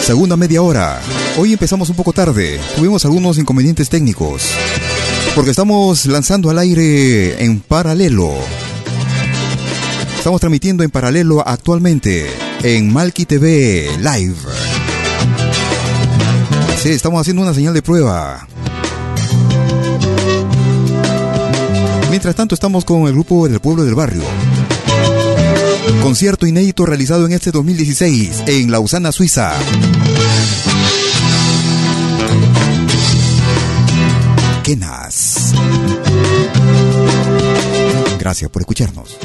Segunda 0.00 0.36
media 0.36 0.62
hora. 0.62 1.00
Hoy 1.36 1.52
empezamos 1.52 1.90
un 1.90 1.96
poco 1.96 2.12
tarde. 2.12 2.58
Tuvimos 2.76 3.04
algunos 3.04 3.38
inconvenientes 3.38 3.88
técnicos. 3.88 4.50
Porque 5.34 5.50
estamos 5.50 6.06
lanzando 6.06 6.50
al 6.50 6.58
aire 6.58 7.42
en 7.44 7.60
paralelo. 7.60 8.30
Estamos 10.18 10.40
transmitiendo 10.40 10.82
en 10.82 10.90
paralelo 10.90 11.42
actualmente 11.46 12.26
en 12.62 12.92
Malki 12.92 13.24
TV 13.24 13.88
Live. 13.98 14.36
Sí, 16.82 16.90
estamos 16.90 17.20
haciendo 17.20 17.42
una 17.42 17.54
señal 17.54 17.74
de 17.74 17.82
prueba. 17.82 18.46
Mientras 22.10 22.34
tanto 22.34 22.54
estamos 22.54 22.84
con 22.84 23.06
el 23.06 23.12
grupo 23.12 23.48
del 23.48 23.60
pueblo 23.60 23.84
del 23.84 23.94
barrio. 23.94 24.22
Concierto 26.02 26.46
inédito 26.46 26.84
realizado 26.84 27.24
en 27.26 27.32
este 27.32 27.50
2016 27.50 28.42
en 28.46 28.70
Lausana, 28.70 29.12
Suiza. 29.12 29.52
Kenas. 34.62 35.52
Gracias 38.18 38.50
por 38.50 38.62
escucharnos. 38.62 39.16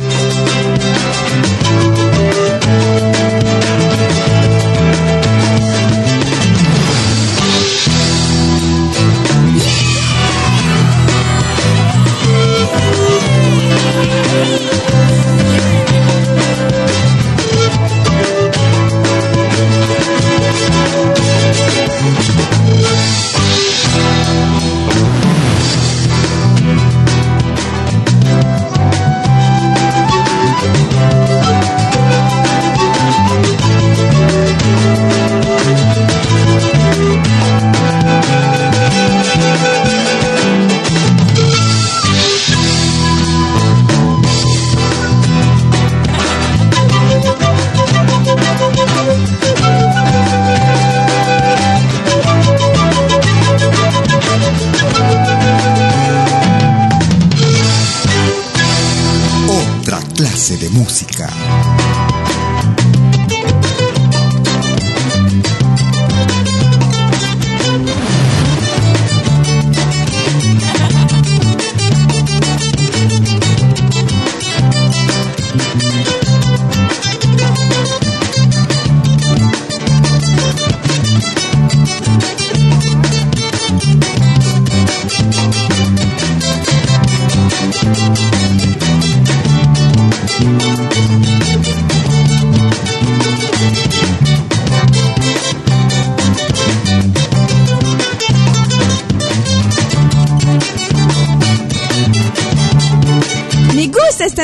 música. 60.85 61.44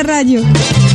Radio. 0.02 0.91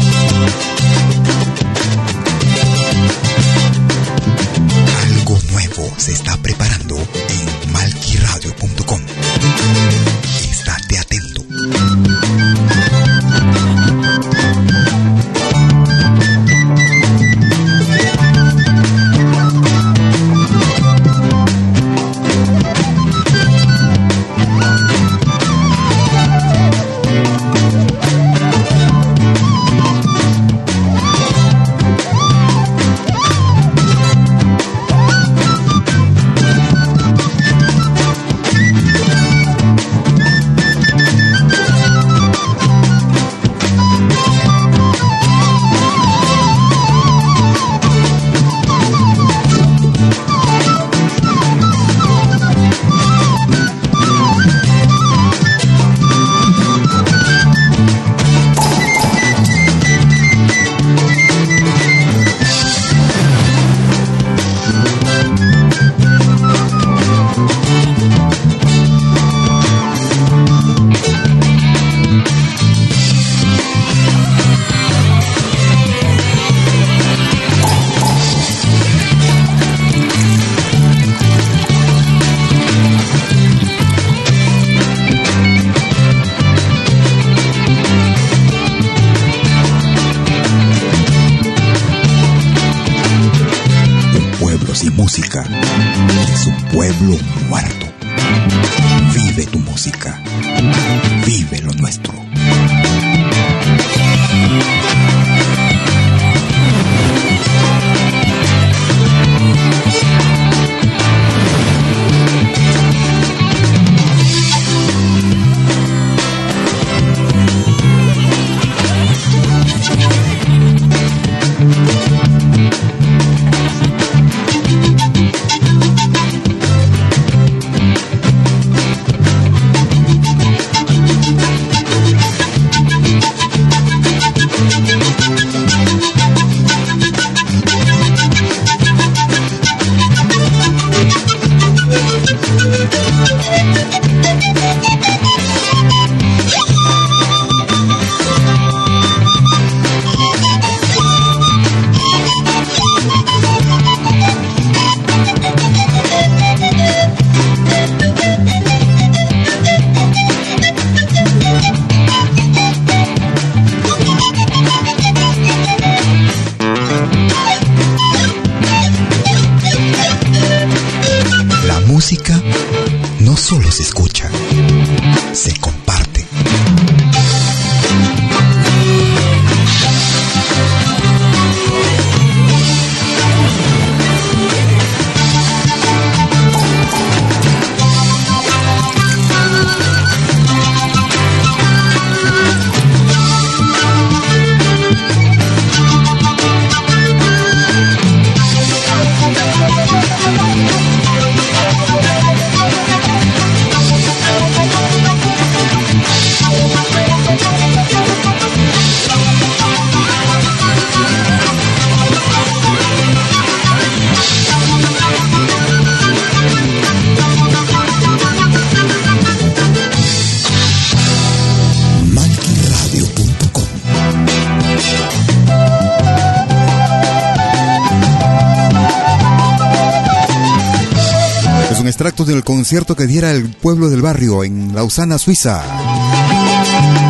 Concierto 232.68 232.98
que 232.98 233.08
diera 233.08 233.32
el 233.32 233.50
pueblo 233.50 233.90
del 233.90 234.02
barrio 234.02 234.44
en 234.44 234.76
Lausana, 234.76 235.18
Suiza. 235.18 235.64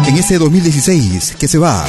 En 0.06 0.16
este 0.16 0.38
2016 0.38 1.36
que 1.40 1.48
se 1.48 1.58
va. 1.58 1.84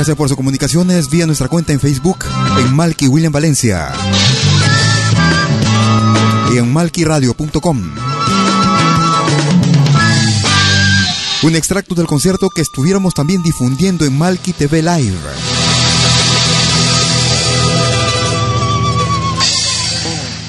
Gracias 0.00 0.16
por 0.16 0.28
sus 0.28 0.36
comunicaciones 0.38 1.10
vía 1.10 1.26
nuestra 1.26 1.48
cuenta 1.48 1.74
en 1.74 1.78
Facebook 1.78 2.24
en 2.58 2.74
Malky 2.74 3.06
William 3.06 3.30
Valencia 3.30 3.92
y 6.54 6.56
en 6.56 6.72
malkyradio.com. 6.72 7.82
Un 11.42 11.54
extracto 11.54 11.94
del 11.94 12.06
concierto 12.06 12.48
que 12.48 12.62
estuviéramos 12.62 13.12
también 13.12 13.42
difundiendo 13.42 14.06
en 14.06 14.16
Malky 14.16 14.54
TV 14.54 14.80
Live. 14.82 15.18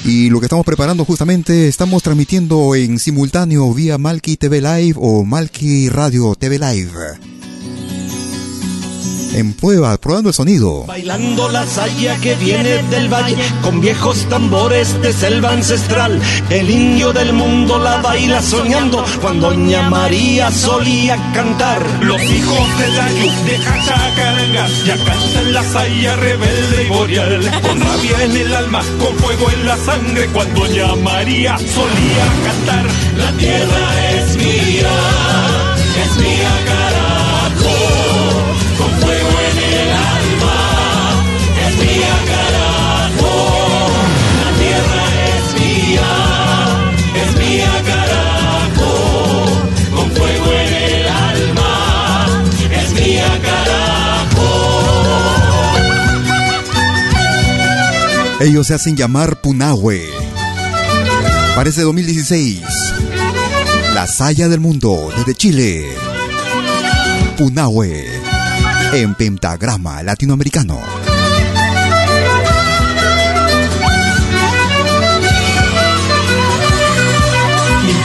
Y 0.06 0.30
lo 0.30 0.40
que 0.40 0.46
estamos 0.46 0.64
preparando 0.64 1.04
justamente, 1.04 1.68
estamos 1.68 2.02
transmitiendo 2.02 2.74
en 2.74 2.98
simultáneo 2.98 3.74
vía 3.74 3.98
Malky 3.98 4.38
TV 4.38 4.62
Live 4.62 4.94
o 4.96 5.26
Malky 5.26 5.90
Radio 5.90 6.34
TV 6.36 6.58
Live 6.58 7.41
en 9.34 9.54
prueba, 9.54 9.96
probando 9.98 10.30
el 10.30 10.34
sonido. 10.34 10.84
Bailando 10.86 11.48
la 11.48 11.66
saya 11.66 12.16
que 12.16 12.34
viene 12.34 12.82
del 12.84 13.12
valle 13.12 13.36
con 13.62 13.80
viejos 13.80 14.26
tambores 14.28 15.00
de 15.02 15.12
selva 15.12 15.50
ancestral. 15.50 16.20
El 16.50 16.70
indio 16.70 17.12
del 17.12 17.32
mundo 17.32 17.78
la 17.78 17.98
baila 17.98 18.40
soñando 18.42 19.04
cuando 19.20 19.50
Doña 19.50 19.88
María 19.88 20.50
solía 20.50 21.16
cantar. 21.34 21.82
Los 22.02 22.22
hijos 22.22 22.78
del 22.78 23.00
año 23.00 23.32
de 23.44 23.56
Hachacaranga 23.58 24.68
ya 24.86 24.96
cantan 24.96 25.52
la 25.52 25.62
saya 25.64 26.16
rebelde 26.16 26.84
y 26.84 26.88
boreal. 26.88 27.60
Con 27.62 27.80
rabia 27.80 28.24
en 28.24 28.36
el 28.36 28.54
alma, 28.54 28.82
con 29.00 29.16
fuego 29.16 29.50
en 29.50 29.66
la 29.66 29.76
sangre 29.76 30.26
cuando 30.28 30.60
Doña 30.60 30.94
María 30.96 31.58
solía 31.58 32.24
cantar. 32.44 32.86
La 33.16 33.32
tierra 33.32 34.10
es 34.12 34.36
mía, 34.36 34.90
es 36.04 36.16
mía 36.18 36.50
carajo 36.66 37.01
Ellos 58.42 58.66
se 58.66 58.74
hacen 58.74 58.96
llamar 58.96 59.40
Punahue. 59.40 60.02
Parece 61.54 61.82
2016. 61.82 62.60
La 63.94 64.08
saya 64.08 64.48
del 64.48 64.58
mundo 64.58 65.10
desde 65.16 65.36
Chile. 65.36 65.86
Punahue 67.38 68.04
en 68.94 69.14
pentagrama 69.14 70.02
latinoamericano. 70.02 71.01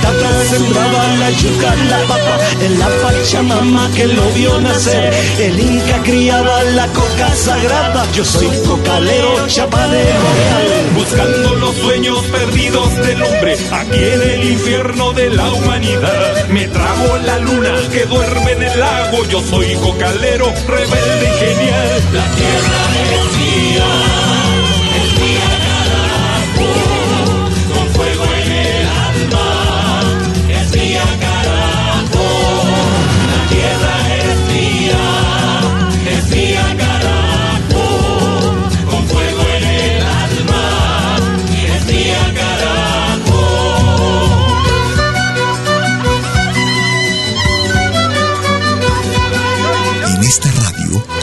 Mi 0.08 0.14
tata 0.14 0.46
sembraba 0.50 1.08
la 1.20 1.32
yuca, 1.32 1.76
la 1.90 2.00
papa 2.08 2.38
en 2.62 2.80
la 2.80 2.88
pachamama 3.02 3.90
que 3.96 4.08
lo 4.08 4.24
vio 4.32 4.60
nacer. 4.62 5.14
El 5.40 5.60
Inca 5.60 6.02
criaba 6.04 6.64
la 6.64 6.88
coca 6.88 7.36
sagrada. 7.36 8.06
Yo 8.14 8.24
soy 8.24 8.48
cocalero, 8.66 9.48
chapa 9.48 9.88
de 9.90 10.04
boreal. 10.04 10.68
Buscando 10.96 11.56
los 11.56 11.76
sueños 11.76 12.20
perdidos 12.32 12.96
del 12.98 13.22
hombre 13.22 13.58
aquí 13.72 14.00
en 14.00 14.22
el 14.22 14.50
infierno 14.52 15.12
de 15.14 15.30
la 15.30 15.52
humanidad. 15.52 16.48
Me 16.50 16.68
trago 16.68 17.18
la 17.26 17.40
luna 17.40 17.74
que 17.92 18.06
duerme 18.06 18.52
en 18.54 18.64
el 18.64 18.80
lago. 18.80 19.26
Yo 19.26 19.42
soy 19.42 19.76
cocalero, 19.76 20.54
rebelde 20.68 21.26
y 21.26 21.40
genial. 21.46 22.02
La 22.14 22.26
tierra 22.36 22.82
es 23.18 23.38
mía, 23.38 23.86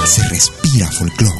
se 0.06 0.22
respira 0.28 0.90
folclor. 0.90 1.32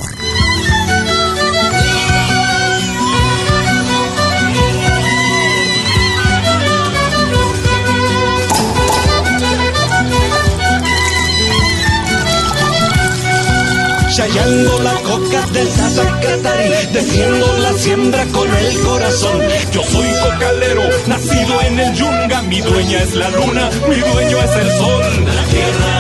Chayando 14.17 14.79
la 14.81 14.95
coca 15.03 15.47
del 15.53 15.69
Zacatari, 15.69 16.69
defiendo 16.93 17.59
la 17.59 17.73
siembra 17.75 18.25
con 18.27 18.49
el 18.49 18.79
corazón. 18.81 19.43
Yo 19.73 19.83
soy 19.83 20.09
cocalero, 20.23 20.83
nacido 21.07 21.61
en 21.63 21.81
el 21.81 21.95
yunga, 21.95 22.43
mi 22.43 22.61
dueña 22.61 23.03
es 23.03 23.15
la 23.15 23.29
luna, 23.29 23.71
mi 23.89 23.97
dueño 23.97 24.39
es 24.39 24.57
el 24.57 24.71
sol. 24.71 25.25
La 25.27 25.43
tierra 25.45 25.94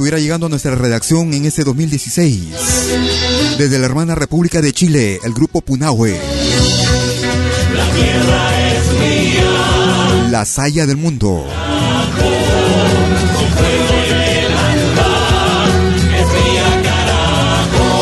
estuviera 0.00 0.18
llegando 0.18 0.46
a 0.46 0.48
nuestra 0.48 0.74
redacción 0.74 1.34
en 1.34 1.44
este 1.44 1.62
2016. 1.62 2.54
Desde 3.58 3.78
la 3.78 3.84
hermana 3.84 4.14
República 4.14 4.62
de 4.62 4.72
Chile, 4.72 5.20
el 5.22 5.34
grupo 5.34 5.60
Punahue. 5.60 6.18
La 7.74 7.86
tierra 7.90 8.70
es 8.70 8.92
mía. 8.94 10.30
La 10.30 10.46
saya 10.46 10.86
del 10.86 10.96
mundo. 10.96 11.44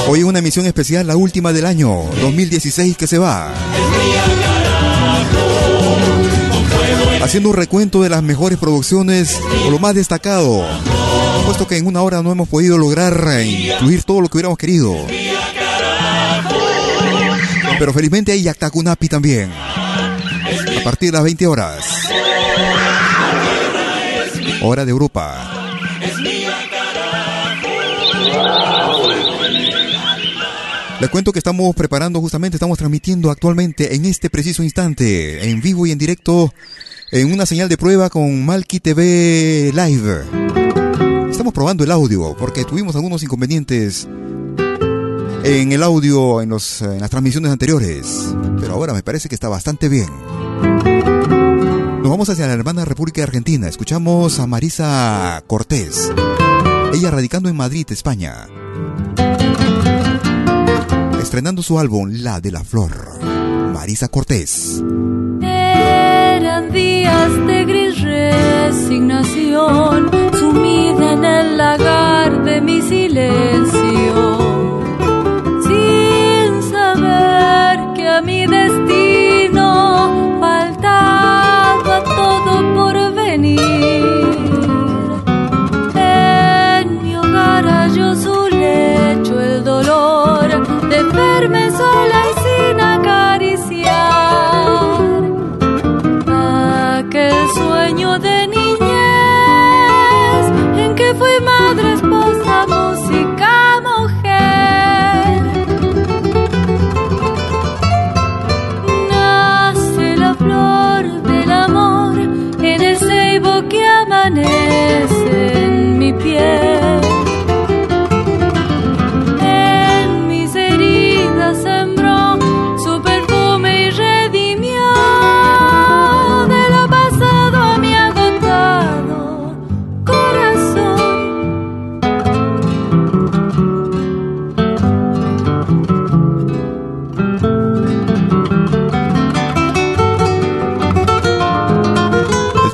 Hoy 0.07 0.23
una 0.23 0.39
emisión 0.39 0.67
especial, 0.67 1.05
la 1.05 1.17
última 1.17 1.53
del 1.53 1.67
año 1.67 2.05
2016 2.23 2.97
que 2.97 3.09
se 3.09 3.19
va. 3.19 3.53
Haciendo 7.21 7.49
un 7.49 7.57
recuento 7.57 8.05
de 8.05 8.11
las 8.11 8.23
mejores 8.23 8.57
producciones 8.57 9.37
o 9.67 9.71
lo 9.73 9.81
más 9.81 9.97
destacado 9.97 10.65
supuesto 11.49 11.67
que 11.67 11.79
en 11.79 11.87
una 11.87 12.03
hora 12.03 12.23
no 12.23 12.31
hemos 12.31 12.47
podido 12.47 12.77
lograr 12.77 13.27
eh, 13.27 13.73
incluir 13.73 14.03
todo 14.03 14.21
lo 14.21 14.29
que 14.29 14.37
hubiéramos 14.37 14.59
querido. 14.59 14.95
Pero 17.79 17.95
felizmente 17.95 18.33
hay 18.33 18.43
Yactacunapi 18.43 19.09
también. 19.09 19.51
A 19.51 20.85
partir 20.85 21.11
de 21.11 21.17
las 21.17 21.25
20 21.25 21.47
horas. 21.47 21.87
Hora 24.61 24.85
de 24.85 24.91
Europa. 24.91 25.71
Les 31.01 31.09
cuento 31.09 31.33
que 31.33 31.39
estamos 31.39 31.75
preparando 31.75 32.21
justamente, 32.21 32.57
estamos 32.57 32.77
transmitiendo 32.77 33.31
actualmente 33.31 33.95
en 33.95 34.05
este 34.05 34.29
preciso 34.29 34.63
instante, 34.63 35.49
en 35.49 35.63
vivo 35.63 35.87
y 35.87 35.93
en 35.93 35.99
directo, 35.99 36.53
en 37.11 37.33
una 37.33 37.47
señal 37.47 37.71
de 37.71 37.79
prueba 37.79 38.11
con 38.11 38.45
Malki 38.45 38.81
TV 38.81 39.73
Live 39.73 40.58
estamos 41.39 41.55
probando 41.55 41.85
el 41.85 41.93
audio 41.93 42.35
porque 42.37 42.65
tuvimos 42.65 42.97
algunos 42.97 43.23
inconvenientes 43.23 44.09
en 45.45 45.71
el 45.71 45.85
audio 45.85 46.43
en, 46.43 46.49
los, 46.49 46.83
en 46.83 46.99
las 46.99 47.11
transmisiones 47.11 47.53
anteriores, 47.53 48.35
pero 48.59 48.73
ahora 48.73 48.93
me 48.93 49.05
parece 49.05 49.29
que 49.29 49.37
está 49.37 49.49
bastante 49.49 49.89
bien. 49.89 50.09
Nos 52.03 52.11
vamos 52.11 52.29
hacia 52.29 52.49
la 52.49 52.55
hermana 52.55 52.85
República 52.85 53.23
Argentina. 53.23 53.69
Escuchamos 53.69 54.41
a 54.41 54.49
Marisa 54.49 55.45
Cortés, 55.47 56.11
ella 56.93 57.13
radicando 57.13 57.49
en 57.49 57.55
Madrid, 57.55 57.87
España, 57.91 58.49
estrenando 61.23 61.63
su 61.63 61.79
álbum 61.79 62.11
La 62.15 62.41
de 62.41 62.51
la 62.51 62.65
Flor. 62.65 63.21
Marisa 63.73 64.09
Cortés. 64.09 64.83
Eran 65.41 66.73
días 66.73 67.47
de 67.47 67.65
gris 67.65 68.03
resignación 68.03 70.18
en 71.13 71.25
el 71.25 71.57
lagar 71.57 72.45
de 72.45 72.61
mi 72.61 72.81
silencio, 72.83 74.17
sin 75.67 76.63
saber 76.71 77.95
que 77.95 78.09
a 78.09 78.21
mi 78.21 78.47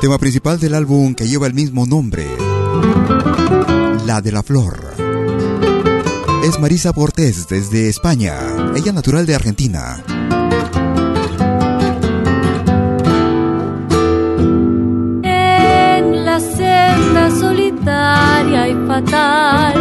tema 0.05 0.19
principal 0.19 0.59
del 0.59 0.75
álbum 0.75 1.15
que 1.15 1.27
lleva 1.27 1.47
el 1.47 1.55
mismo 1.55 1.87
nombre, 1.87 2.27
La 4.05 4.21
de 4.21 4.31
la 4.31 4.43
Flor. 4.43 4.93
Es 6.43 6.59
Marisa 6.59 6.93
Cortés 6.93 7.47
desde 7.47 7.89
España, 7.89 8.35
ella 8.75 8.91
natural 8.91 9.25
de 9.25 9.33
Argentina. 9.33 10.03
En 15.23 16.23
la 16.23 16.39
senda 16.39 17.31
solitaria 17.39 18.67
y 18.67 18.75
fatal 18.87 19.74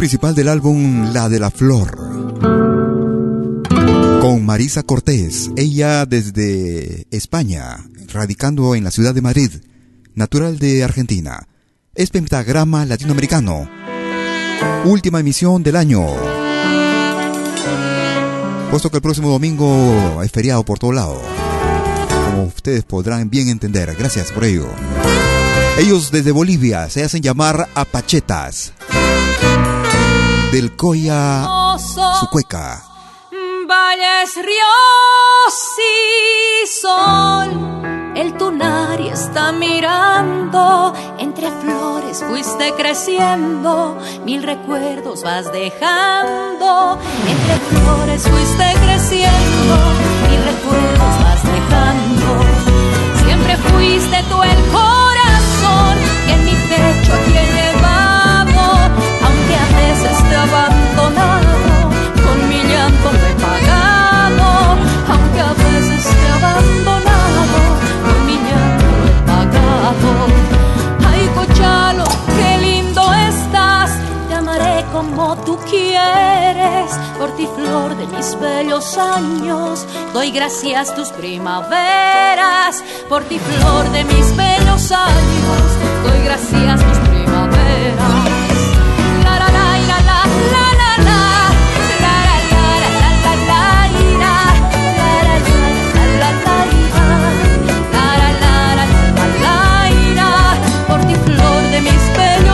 principal 0.00 0.34
del 0.34 0.48
álbum 0.48 1.12
La 1.12 1.28
de 1.28 1.38
la 1.38 1.50
Flor. 1.50 1.94
Con 4.22 4.46
Marisa 4.46 4.82
Cortés, 4.82 5.50
ella 5.56 6.06
desde 6.06 7.06
España, 7.10 7.84
radicando 8.10 8.74
en 8.74 8.82
la 8.82 8.92
ciudad 8.92 9.14
de 9.14 9.20
Madrid, 9.20 9.50
natural 10.14 10.58
de 10.58 10.82
Argentina. 10.84 11.46
Es 11.94 12.08
pentagrama 12.08 12.86
latinoamericano. 12.86 13.68
Última 14.86 15.20
emisión 15.20 15.62
del 15.62 15.76
año. 15.76 16.06
Puesto 18.70 18.88
que 18.88 18.96
el 18.96 19.02
próximo 19.02 19.28
domingo 19.28 20.22
es 20.22 20.32
feriado 20.32 20.64
por 20.64 20.78
todo 20.78 20.92
lado. 20.92 21.20
Como 22.30 22.44
ustedes 22.44 22.84
podrán 22.84 23.28
bien 23.28 23.48
entender. 23.48 23.94
Gracias 23.98 24.32
por 24.32 24.44
ello. 24.44 24.66
Ellos 25.78 26.10
desde 26.10 26.32
Bolivia 26.32 26.88
se 26.88 27.04
hacen 27.04 27.20
llamar 27.20 27.68
apachetas. 27.74 28.72
Del 30.52 30.74
Coya 30.74 31.46
cueca. 32.30 32.82
Valles, 33.68 34.34
ríos 34.34 35.54
y 35.78 36.66
sol, 36.66 38.12
el 38.16 38.36
tunar 38.36 39.00
está 39.00 39.52
mirando, 39.52 40.92
entre 41.18 41.52
flores 41.52 42.24
fuiste 42.28 42.72
creciendo, 42.76 43.96
mil 44.24 44.42
recuerdos 44.42 45.22
vas 45.22 45.52
dejando, 45.52 46.98
entre 47.28 47.54
flores 47.68 48.22
fuiste 48.22 48.72
creciendo, 48.82 49.76
mil 50.28 50.42
recuerdos 50.44 51.14
vas 51.22 51.42
dejando, 51.44 52.44
siempre 53.24 53.56
fuiste 53.56 54.24
tú 54.28 54.42
el 54.42 54.62
corazón 54.72 55.96
en 56.28 56.44
mi 56.44 56.54
pecho 56.68 57.12
aquí 57.14 57.69
te 60.30 60.36
abandonado 60.36 61.90
con 62.24 62.48
mi 62.48 62.62
llanto 62.62 63.10
me 63.12 63.30
he 63.30 63.34
pagado, 63.34 64.48
aunque 65.12 65.40
a 65.40 65.52
veces 65.52 66.04
te 66.04 66.28
abandonado, 66.38 67.42
con 68.04 68.26
mi 68.26 68.36
llanto 68.46 68.86
lo 68.98 69.06
he 69.10 69.18
pagado. 69.32 70.10
Ay, 71.10 71.28
Cochalo, 71.34 72.04
qué 72.38 72.58
lindo 72.58 73.02
estás, 73.12 73.90
te 74.28 74.34
amaré 74.34 74.84
como 74.92 75.36
tú 75.38 75.58
quieres, 75.68 76.90
por 77.18 77.30
ti 77.36 77.48
flor 77.56 77.96
de 77.96 78.06
mis 78.06 78.38
bellos 78.38 78.96
años, 78.96 79.86
doy 80.14 80.30
gracias 80.30 80.94
tus 80.94 81.08
primaveras, 81.10 82.84
por 83.08 83.24
ti 83.24 83.40
flor 83.40 83.90
de 83.90 84.04
mis 84.04 84.36
bellos 84.36 84.92
años, 84.92 85.62
doy 86.04 86.24
gracias 86.24 86.80
tus 86.86 86.98
primaveras. 87.08 88.49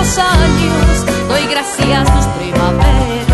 Bellos 0.06 0.18
años, 0.18 1.28
doy 1.28 1.46
gracias 1.48 2.04
tus 2.04 2.26
primaveras. 2.34 3.26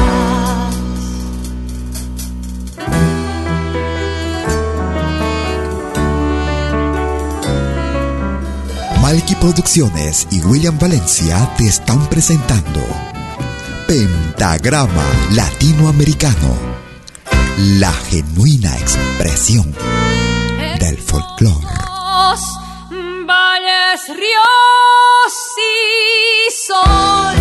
Malky 9.01 9.35
Producciones 9.35 10.27
y 10.31 10.41
William 10.41 10.79
Valencia 10.79 11.49
te 11.59 11.67
están 11.67 12.07
presentando 12.07 12.81
Pentagrama 13.87 15.05
Latinoamericano, 15.33 16.57
la 17.79 17.93
genuina 17.93 18.75
expresión 18.79 19.75
del 20.79 20.97
folclore. 20.99 21.83
Valles, 23.63 24.09
ríos 24.09 25.35
y 25.57 26.51
sol, 26.51 27.35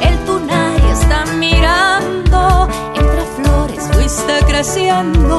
el 0.00 0.24
tunay 0.24 0.90
está 0.90 1.24
mirando, 1.36 2.68
entre 2.94 3.24
flores 3.36 3.88
fuiste 3.92 4.44
creciendo, 4.46 5.38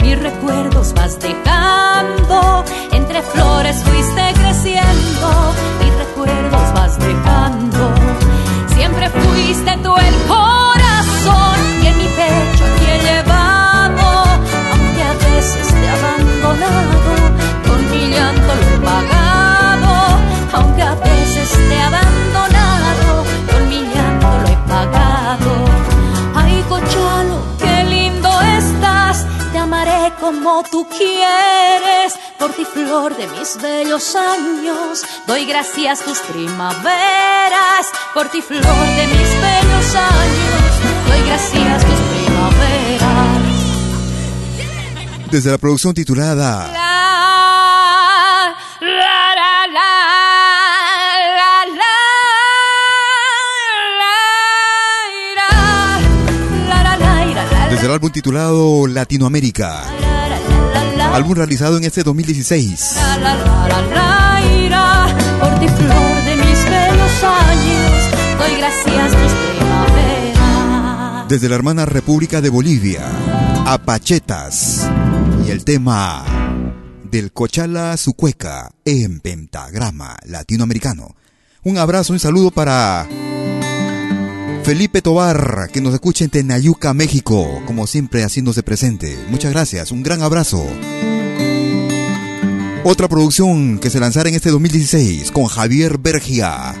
mis 0.00 0.18
recuerdos 0.18 0.92
vas 0.94 1.18
dejando, 1.18 2.64
entre 2.92 3.22
flores 3.22 3.82
fuiste 3.82 4.32
creciendo, 4.34 5.54
mis 5.80 5.94
recuerdos 5.96 6.72
vas 6.74 6.98
dejando, 6.98 7.94
siempre 8.74 9.08
fuiste 9.08 9.76
tú 9.82 9.96
el 9.96 10.14
tú 30.64 30.86
quieres. 30.88 32.14
Por 32.38 32.52
ti, 32.52 32.64
flor 32.64 33.16
de 33.16 33.26
mis 33.26 33.60
bellos 33.60 34.16
años, 34.16 35.04
doy 35.26 35.44
gracias 35.46 36.00
tus 36.00 36.18
primaveras. 36.18 37.86
Por 38.14 38.28
ti, 38.28 38.42
flor 38.42 38.62
de 38.62 39.06
mis 39.06 39.30
bellos 39.40 39.94
años, 39.94 40.72
doy 41.08 41.22
gracias 41.26 41.84
tus 41.84 42.00
primaveras. 42.10 43.40
Desde 45.30 45.50
la 45.50 45.58
producción 45.58 45.94
titulada. 45.94 46.70
La, 46.72 48.54
la, 48.80 49.34
la, 49.36 49.66
la. 49.72 50.10
Desde 57.70 57.86
el 57.86 57.92
álbum 57.92 58.10
titulado 58.10 58.88
Latinoamérica. 58.88 60.09
Álbum 61.12 61.34
realizado 61.34 61.76
en 61.76 61.84
este 61.84 62.02
2016. 62.04 62.96
la, 62.96 63.16
la, 63.18 63.34
la, 63.34 63.68
la, 63.68 63.82
la, 63.82 64.40
ira. 64.56 65.06
Por 65.40 65.58
ti 65.58 65.66
flor 65.68 66.24
de 66.24 66.36
mis 66.36 66.64
bellos 66.64 67.24
años, 67.24 68.10
doy 68.38 68.56
gracias 68.58 69.10
tus 69.10 69.32
primaveras. 69.50 71.28
Desde 71.28 71.48
la 71.48 71.56
hermana 71.56 71.84
República 71.84 72.40
de 72.40 72.48
Bolivia. 72.48 73.02
Apachetas. 73.66 74.88
Y 75.46 75.50
el 75.50 75.64
tema 75.64 76.24
del 77.10 77.32
Cochala 77.32 77.96
Sucueca 77.96 78.70
en 78.84 79.18
pentagrama 79.18 80.16
latinoamericano. 80.26 81.16
Un 81.64 81.78
abrazo, 81.78 82.12
un 82.12 82.20
saludo 82.20 82.52
para 82.52 83.06
Felipe 84.70 85.02
Tobar, 85.02 85.68
que 85.72 85.80
nos 85.80 85.94
escucha 85.94 86.22
en 86.22 86.30
Tenayuca, 86.30 86.94
México, 86.94 87.60
como 87.66 87.88
siempre 87.88 88.22
haciéndose 88.22 88.62
presente. 88.62 89.18
Muchas 89.28 89.50
gracias, 89.50 89.90
un 89.90 90.04
gran 90.04 90.22
abrazo. 90.22 90.64
Otra 92.84 93.08
producción 93.08 93.80
que 93.80 93.90
se 93.90 93.98
lanzará 93.98 94.28
en 94.28 94.36
este 94.36 94.50
2016 94.50 95.32
con 95.32 95.46
Javier 95.46 95.98
Bergia. 95.98 96.76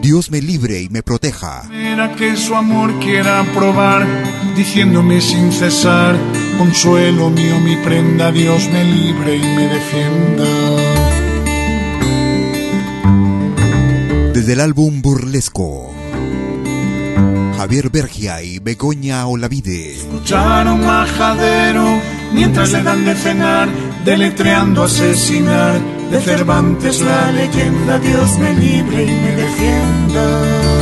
Dios 0.00 0.30
me 0.30 0.40
libre 0.40 0.80
y 0.80 0.88
me 0.88 1.02
proteja. 1.02 1.64
Mira 1.68 2.16
que 2.16 2.34
su 2.38 2.54
amor 2.54 2.98
quiera 3.00 3.44
probar, 3.52 4.06
diciéndome 4.56 5.20
sin 5.20 5.52
cesar, 5.52 6.16
consuelo 6.56 7.28
mío, 7.28 7.60
mi 7.60 7.76
prenda, 7.84 8.32
Dios 8.32 8.70
me 8.70 8.84
libre 8.84 9.36
y 9.36 9.42
me 9.42 9.68
defienda. 9.68 10.77
Desde 14.48 14.62
el 14.62 14.66
álbum 14.66 15.02
Burlesco. 15.02 15.92
Javier 17.58 17.90
Bergia 17.90 18.42
y 18.42 18.58
Begoña 18.60 19.26
Olavide. 19.26 19.96
Escucharon 19.96 20.86
majadero 20.86 21.84
mientras 22.32 22.72
le 22.72 22.82
dan 22.82 23.04
de 23.04 23.14
cenar, 23.14 23.68
deletreando 24.06 24.84
asesinar. 24.84 25.78
De 26.10 26.18
Cervantes 26.22 27.02
la 27.02 27.30
leyenda, 27.30 27.98
Dios 27.98 28.38
me 28.38 28.54
libre 28.54 29.02
y 29.02 29.20
me 29.20 29.36
defienda. 29.36 30.77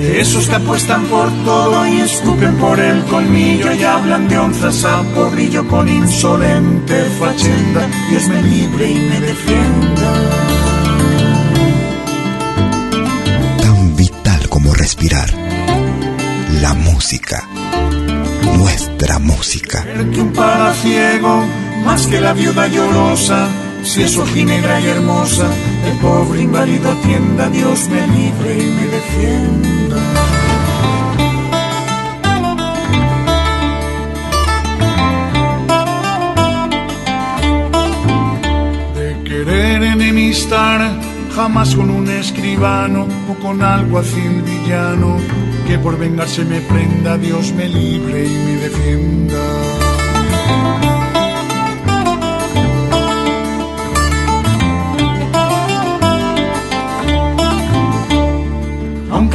De 0.00 0.18
esos 0.18 0.48
que 0.48 0.54
apuestan 0.54 1.04
por 1.08 1.28
todo 1.44 1.86
y 1.86 2.00
escupen 2.00 2.56
por 2.56 2.80
el 2.80 3.04
colmillo 3.04 3.70
y 3.74 3.84
hablan 3.84 4.28
de 4.28 4.38
onzas 4.38 4.82
a 4.86 5.02
porrillo 5.14 5.68
con 5.68 5.90
insolente 5.90 7.04
fachenda. 7.20 7.86
Dios 8.08 8.26
me 8.28 8.42
libre 8.42 8.90
y 8.92 8.94
me 8.94 9.20
defienda. 9.20 10.12
Tan 13.62 13.94
vital 13.94 14.48
como 14.48 14.72
respirar. 14.72 15.28
La 16.62 16.72
música. 16.72 17.46
Nuestra 18.56 19.18
música. 19.18 19.84
que 19.84 20.22
un 20.22 20.32
palaciego, 20.32 21.44
más 21.84 22.06
que 22.06 22.22
la 22.22 22.32
viuda 22.32 22.68
llorosa, 22.68 23.48
Si 23.84 24.02
es 24.02 24.16
negra 24.16 24.80
y 24.80 24.86
hermosa, 24.88 25.46
el 25.86 25.96
pobre 25.98 26.42
inválido 26.42 26.90
atienda, 26.90 27.48
Dios 27.50 27.88
me 27.88 28.06
libre 28.06 28.62
y 28.62 28.70
me 28.70 28.86
defienda. 28.86 29.79
Jamás 41.40 41.74
con 41.74 41.88
un 41.88 42.06
escribano 42.10 43.08
o 43.28 43.34
con 43.42 43.62
alguacil 43.62 44.42
villano, 44.42 45.16
que 45.66 45.78
por 45.78 45.96
vengarse 45.96 46.44
me 46.44 46.60
prenda, 46.60 47.16
Dios 47.16 47.52
me 47.54 47.66
libre 47.66 48.26
y 48.26 48.34
me 48.44 48.56
defienda. 48.56 49.79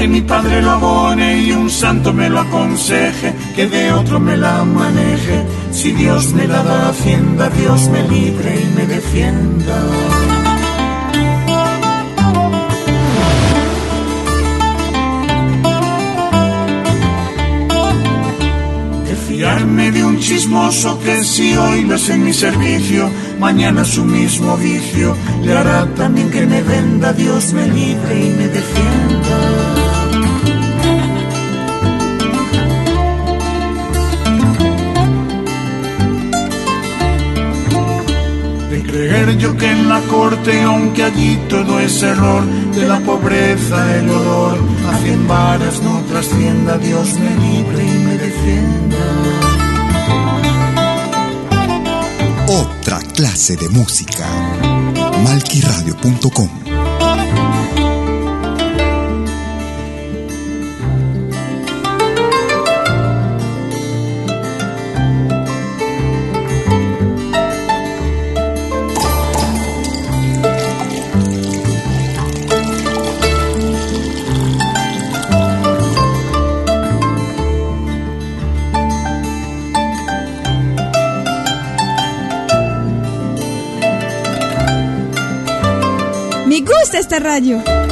Aunque 0.06 0.22
mi 0.22 0.28
padre 0.28 0.62
lo 0.62 0.70
abone 0.70 1.41
y 1.41 1.51
un 1.51 1.68
santo 1.68 2.14
me 2.14 2.30
lo 2.30 2.39
aconseje, 2.39 3.34
que 3.56 3.66
de 3.66 3.91
otro 3.91 4.20
me 4.20 4.38
la 4.38 4.64
maneje. 4.64 5.43
Si 5.72 5.93
Dios 5.93 6.32
me 6.34 6.45
la 6.45 6.62
da 6.62 6.89
hacienda, 6.89 7.49
Dios 7.49 7.89
me 7.89 8.08
libre 8.08 8.62
y 8.62 8.78
me 8.78 8.86
defienda. 8.86 9.78
De 19.08 19.16
fiarme 19.28 19.91
de 19.91 20.06
un 20.06 20.20
chismoso 20.20 20.99
que 20.99 21.24
si 21.24 21.58
hoy 21.58 21.82
lo 21.82 21.95
es 21.95 22.08
en 22.10 22.26
mi 22.26 22.34
servicio, 22.34 23.10
mañana 23.39 23.84
su 23.84 24.06
mismo 24.06 24.56
vicio 24.56 25.18
le 25.41 25.58
hará 25.58 25.88
también 25.95 26.30
que 26.30 26.45
me 26.45 26.62
venda, 26.62 27.12
Dios 27.12 27.53
me 27.53 27.66
libre 27.68 28.14
y 28.24 28.30
me 28.38 28.47
defienda. 28.49 29.14
Creer 39.08 39.38
yo 39.38 39.56
que 39.56 39.70
en 39.70 39.88
la 39.88 39.99
corte, 40.01 40.62
aunque 40.64 41.03
allí 41.03 41.38
todo 41.47 41.80
es 41.80 42.01
error, 42.01 42.43
de 42.74 42.88
la 42.88 42.99
pobreza 42.99 43.97
el 43.97 44.10
olor, 44.10 44.58
a 44.91 44.97
cien 44.97 45.28
varas 45.28 45.82
no 45.82 46.01
trascienda, 46.10 46.78
Dios 46.78 47.14
me 47.20 47.36
libre 47.45 47.84
y 47.84 47.97
me 47.99 48.18
defienda. 48.18 48.97
Otra 52.47 52.99
clase 53.14 53.56
de 53.58 53.70
música. 53.70 54.26
Malquiradio.com 55.24 56.64
esta 87.06 87.20
radio. 87.20 87.84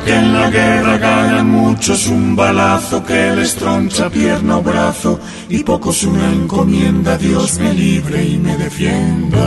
Que 0.00 0.14
en 0.14 0.32
la 0.32 0.48
guerra 0.50 0.96
ganan 0.96 1.50
muchos 1.50 2.06
un 2.06 2.34
balazo 2.34 3.04
que 3.04 3.34
les 3.36 3.54
troncha 3.54 4.08
pierna 4.08 4.58
o 4.58 4.62
brazo 4.62 5.20
y 5.48 5.62
pocos 5.62 6.02
una 6.04 6.32
encomienda, 6.32 7.18
Dios 7.18 7.58
me 7.58 7.74
libre 7.74 8.24
y 8.24 8.38
me 8.38 8.56
defienda. 8.56 9.44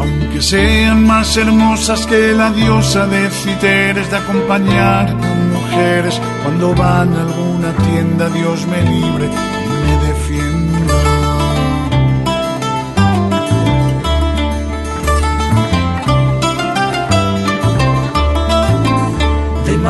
Aunque 0.00 0.42
sean 0.42 1.06
más 1.06 1.36
hermosas 1.36 2.06
que 2.06 2.32
la 2.32 2.50
diosa 2.50 3.06
de 3.06 3.30
Citeres 3.30 4.10
de 4.10 4.16
acompañar 4.16 5.06
con 5.16 5.52
mujeres 5.52 6.20
cuando 6.42 6.74
van 6.74 7.14
a 7.14 7.22
alguna 7.22 7.72
tienda, 7.86 8.28
Dios 8.30 8.66
me 8.66 8.82
libre 8.82 9.26
y 9.26 9.86
me 9.86 10.06
defienda. 10.06 10.19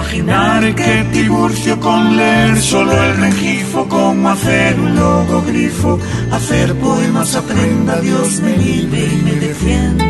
Imaginar 0.01 0.75
que 0.75 1.05
Tiburcio 1.13 1.79
con 1.79 2.17
leer 2.17 2.59
solo 2.61 2.93
el 2.93 3.17
regifo, 3.19 3.87
como 3.87 4.31
hacer 4.31 4.79
un 4.81 4.97
logo 4.97 5.43
grifo, 5.43 5.99
hacer 6.33 6.75
poemas 6.77 7.35
aprenda, 7.37 8.01
Dios 8.01 8.41
me 8.41 8.57
libre 8.57 9.09
y 9.13 9.17
me 9.23 9.33
defienda. 9.33 10.07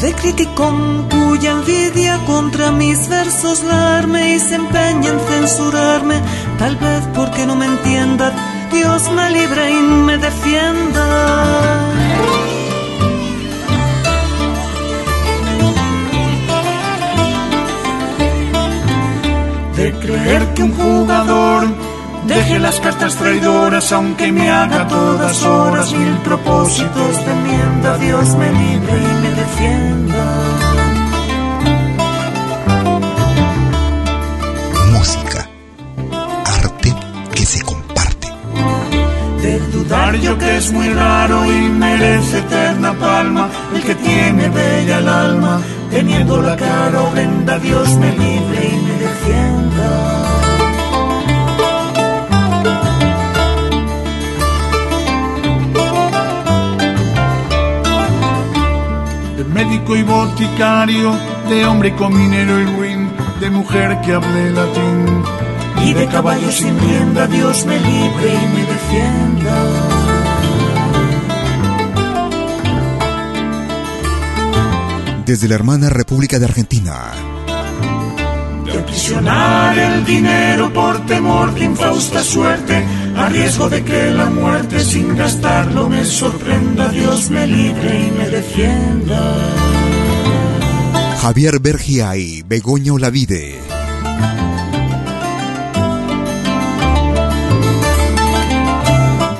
De 0.00 0.12
criticón 0.14 1.08
cuya 1.10 1.52
envidia 1.52 2.18
contra 2.26 2.72
mis 2.72 3.08
versos 3.08 3.62
la 3.64 3.98
arme 3.98 4.34
y 4.34 4.38
se 4.38 4.54
empeña 4.54 5.10
en 5.10 5.20
censurarme, 5.20 6.20
tal 6.58 6.76
vez 6.76 7.02
porque 7.14 7.46
no 7.46 7.54
me 7.54 7.66
entienda, 7.66 8.32
Dios 8.74 9.10
me 9.12 9.30
libre 9.30 9.70
y 9.70 9.80
me 10.06 10.18
defienda. 10.18 11.06
De 19.76 19.92
creer 19.92 20.54
que 20.54 20.62
un 20.64 20.72
jugador 20.72 21.68
deje 22.26 22.58
las 22.58 22.80
cartas 22.80 23.14
traidoras, 23.16 23.92
aunque 23.92 24.32
me 24.32 24.50
haga 24.50 24.88
todas 24.88 25.42
horas 25.44 25.92
mil 25.92 26.16
propósitos 26.28 27.24
de 27.24 27.32
enmienda, 27.32 27.98
Dios 27.98 28.34
me 28.36 28.50
libre 28.50 28.92
y 28.92 29.22
me 29.22 29.30
defienda. 29.42 29.93
Yo 40.24 40.38
que 40.38 40.56
es 40.56 40.72
muy 40.72 40.88
raro 40.88 41.44
y 41.44 41.68
merece 41.68 42.38
eterna 42.38 42.94
palma 42.94 43.50
el 43.74 43.82
que 43.82 43.94
tiene 43.94 44.48
bella 44.48 44.98
el 44.98 45.08
alma, 45.08 45.60
teniendo 45.90 46.40
la 46.40 46.56
cara 46.56 47.02
horrenda, 47.02 47.58
Dios 47.58 47.94
me 47.96 48.10
libre 48.12 48.70
y 48.72 48.76
me 48.86 48.92
defienda. 49.06 50.24
de 59.36 59.44
médico 59.44 59.96
y 59.96 60.02
boticario, 60.04 61.12
de 61.50 61.66
hombre 61.66 61.94
con 61.96 62.16
minero 62.16 62.60
y 62.60 62.64
ruin, 62.76 63.10
de 63.40 63.50
mujer 63.50 64.00
que 64.00 64.12
hable 64.14 64.50
latín, 64.52 65.22
y 65.84 65.92
de 65.92 66.06
caballo 66.06 66.50
sin 66.50 66.78
rienda, 66.80 67.26
Dios 67.26 67.66
me 67.66 67.78
libre 67.78 68.32
y 68.32 68.46
me 68.54 68.60
defienda. 68.60 68.83
Desde 75.26 75.48
la 75.48 75.54
hermana 75.54 75.88
República 75.88 76.38
de 76.38 76.44
Argentina. 76.44 77.12
De 78.66 78.78
aprisionar 78.78 79.78
el 79.78 80.04
dinero 80.04 80.70
por 80.72 81.04
temor 81.06 81.54
de 81.54 81.64
infausta 81.64 82.22
suerte, 82.22 82.84
a 83.16 83.28
riesgo 83.30 83.70
de 83.70 83.82
que 83.82 84.10
la 84.10 84.26
muerte 84.26 84.84
sin 84.84 85.16
gastarlo 85.16 85.88
me 85.88 86.04
sorprenda, 86.04 86.88
Dios 86.90 87.30
me 87.30 87.46
libre 87.46 88.06
y 88.06 88.10
me 88.10 88.28
defienda. 88.28 89.34
Javier 91.22 91.58
Bergia 91.58 92.16
y 92.16 92.42
Begoña 92.42 92.92
Olavide. 92.92 93.58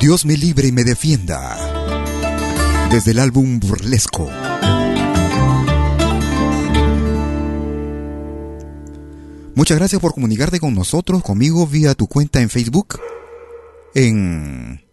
Dios 0.04 0.26
me 0.26 0.36
libre 0.36 0.68
y 0.68 0.72
me 0.72 0.84
defienda. 0.84 1.56
Desde 2.90 3.12
el 3.12 3.18
álbum 3.18 3.58
Burlesco. 3.58 4.28
Muchas 9.54 9.78
gracias 9.78 10.02
por 10.02 10.12
comunicarte 10.12 10.60
con 10.60 10.74
nosotros, 10.74 11.22
conmigo, 11.22 11.66
vía 11.66 11.94
tu 11.94 12.06
cuenta 12.06 12.42
en 12.42 12.50
Facebook, 12.50 13.00
en 13.94 14.84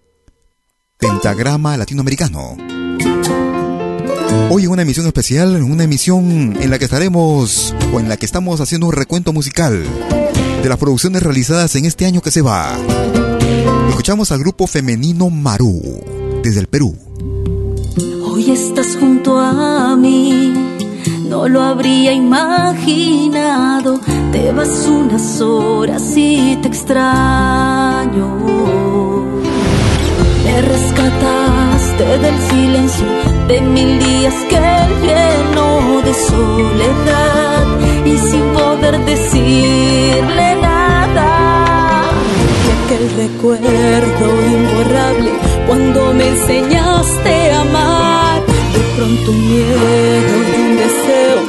Pentagrama 0.97 1.76
Latinoamericano. 1.76 2.55
Hoy 4.49 4.64
en 4.64 4.72
una 4.72 4.84
emisión 4.84 5.07
especial, 5.07 5.62
una 5.62 5.84
emisión 5.84 6.55
en 6.57 6.70
la 6.70 6.80
que 6.80 6.86
estaremos, 6.86 7.76
o 7.93 7.99
en 7.99 8.07
la 8.07 8.16
que 8.16 8.26
estamos 8.26 8.62
haciendo 8.62 8.88
un 8.88 8.93
recuento 8.93 9.34
musical 9.34 9.84
de 10.64 10.70
las 10.70 10.78
producciones 10.78 11.22
realizadas 11.22 11.76
en 11.76 11.84
este 11.84 12.05
año 12.05 12.22
que 12.22 12.32
se 12.32 12.41
va. 12.41 12.78
Escuchamos 13.91 14.31
al 14.31 14.39
grupo 14.39 14.67
femenino 14.67 15.29
Maru, 15.29 15.81
desde 16.41 16.61
el 16.61 16.67
Perú. 16.67 16.95
Hoy 18.25 18.49
estás 18.49 18.95
junto 18.97 19.37
a 19.37 19.97
mí, 19.97 20.53
no 21.27 21.49
lo 21.49 21.61
habría 21.61 22.13
imaginado. 22.13 23.99
Te 24.31 24.53
vas 24.53 24.87
unas 24.87 25.41
horas 25.41 26.01
y 26.15 26.57
te 26.61 26.69
extraño. 26.69 28.27
Me 30.45 30.61
rescataste 30.61 32.17
del 32.17 32.39
silencio 32.49 33.05
de 33.49 33.61
mil 33.61 33.99
días 33.99 34.35
que 34.49 34.57
lleno 35.05 36.01
de 36.01 36.13
soledad 36.13 37.65
y 38.05 38.17
sin 38.17 38.53
poder 38.53 39.05
decirle 39.05 40.55
nada. 40.61 40.80
Aquel 42.91 43.09
recuerdo 43.15 44.25
imborrable 44.51 45.31
cuando 45.65 46.13
me 46.13 46.27
enseñaste 46.27 47.51
a 47.51 47.61
amar. 47.61 48.41
De 48.45 48.79
pronto 48.97 49.31
un 49.31 49.47
miedo 49.47 50.35
y 50.43 50.59
un 50.59 50.75
deseo 50.75 51.40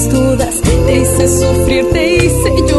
dudas 0.00 0.60
te 0.86 1.00
hice 1.00 1.28
sufrir, 1.28 1.90
te 1.90 2.16
hice 2.16 2.50
llorar. 2.60 2.71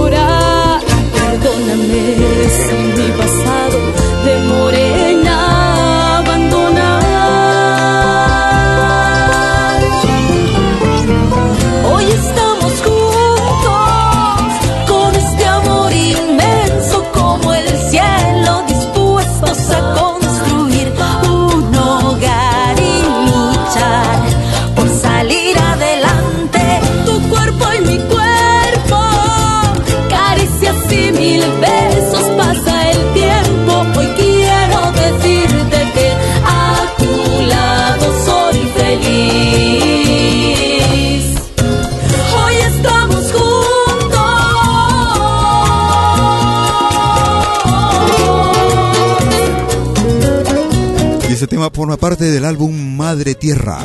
Tema 51.54 51.70
forma 51.70 51.98
parte 51.98 52.32
del 52.32 52.46
álbum 52.46 52.98
Madre 52.98 53.36
Tierra, 53.36 53.78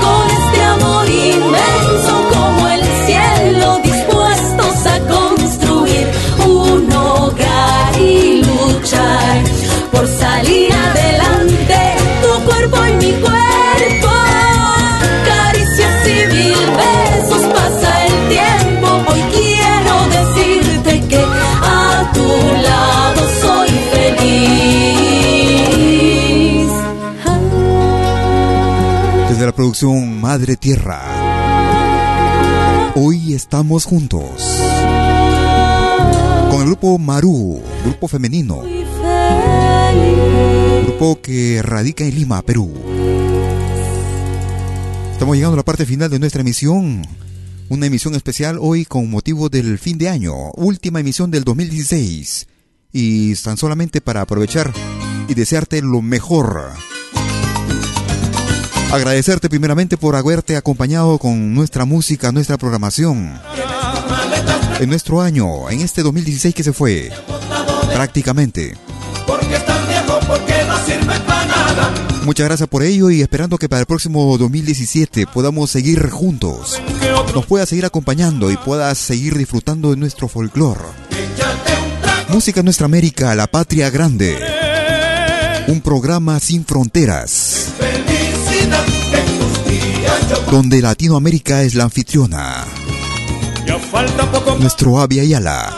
con 0.03 0.31
este 0.37 0.63
amor 0.63 1.09
inmenso 1.09 2.29
como 2.35 2.69
el 2.69 2.83
cielo 3.07 3.79
dispuestos 3.83 4.87
a 4.87 4.99
construir 5.09 6.09
un 6.47 6.93
hogar 6.93 7.99
y 7.99 8.45
luchar 8.45 9.45
por 9.93 10.07
salir 10.07 10.75
adelante. 10.75 11.22
Producción 29.63 30.21
Madre 30.21 30.57
Tierra. 30.57 31.01
Hoy 32.97 33.33
estamos 33.33 33.85
juntos. 33.85 34.43
Con 36.51 36.63
el 36.63 36.67
grupo 36.67 36.99
Maru, 36.99 37.63
grupo 37.85 38.09
femenino. 38.09 38.65
Grupo 40.83 41.21
que 41.23 41.63
radica 41.63 42.03
en 42.03 42.13
Lima, 42.13 42.43
Perú. 42.43 42.75
Estamos 45.13 45.37
llegando 45.37 45.55
a 45.55 45.59
la 45.59 45.65
parte 45.65 45.87
final 45.87 46.11
de 46.11 46.19
nuestra 46.19 46.41
emisión. 46.41 47.07
Una 47.69 47.87
emisión 47.87 48.17
especial 48.17 48.59
hoy 48.61 48.85
con 48.85 49.09
motivo 49.09 49.49
del 49.49 49.79
fin 49.79 49.97
de 49.97 50.09
año. 50.09 50.51
Última 50.57 50.99
emisión 50.99 51.31
del 51.31 51.45
2016. 51.45 52.49
Y 52.93 53.37
tan 53.37 53.57
solamente 53.57 54.01
para 54.01 54.23
aprovechar 54.23 54.73
y 55.29 55.35
desearte 55.35 55.83
lo 55.83 56.03
mejor. 56.03 56.73
Agradecerte 58.93 59.49
primeramente 59.49 59.97
por 59.97 60.17
haberte 60.17 60.55
acompañado 60.55 61.17
con 61.17 61.55
nuestra 61.55 61.87
música, 61.87 62.31
nuestra 62.31 62.59
programación. 62.59 63.41
En 64.81 64.91
nuestro 64.91 65.23
año, 65.23 65.71
en 65.71 65.81
este 65.81 66.03
2016 66.03 66.55
que 66.55 66.63
se 66.63 66.75
fue. 66.75 67.11
Prácticamente. 67.95 68.77
Muchas 72.27 72.47
gracias 72.47 72.69
por 72.69 72.83
ello 72.83 73.11
y 73.11 73.23
esperando 73.23 73.57
que 73.57 73.71
para 73.71 73.81
el 73.81 73.87
próximo 73.87 74.37
2017 74.37 75.27
podamos 75.27 75.71
seguir 75.71 76.11
juntos. 76.11 76.79
Nos 77.35 77.47
pueda 77.47 77.65
seguir 77.65 77.87
acompañando 77.87 78.51
y 78.51 78.59
puedas 78.59 78.99
seguir 78.99 79.39
disfrutando 79.39 79.91
de 79.93 79.97
nuestro 79.97 80.29
folclore. 80.29 80.85
Música 82.29 82.63
Nuestra 82.63 82.85
América, 82.85 83.35
la 83.35 83.47
patria 83.47 83.89
grande. 83.89 84.37
Un 85.67 85.81
programa 85.81 86.39
sin 86.41 86.67
fronteras. 86.67 87.62
Donde 90.51 90.83
Latinoamérica 90.83 91.63
es 91.63 91.75
la 91.75 91.85
anfitriona. 91.85 92.65
Ya 93.67 93.79
falta 93.79 94.31
poco 94.31 94.57
Nuestro 94.59 95.01
Avia 95.01 95.25
Yala. 95.25 95.73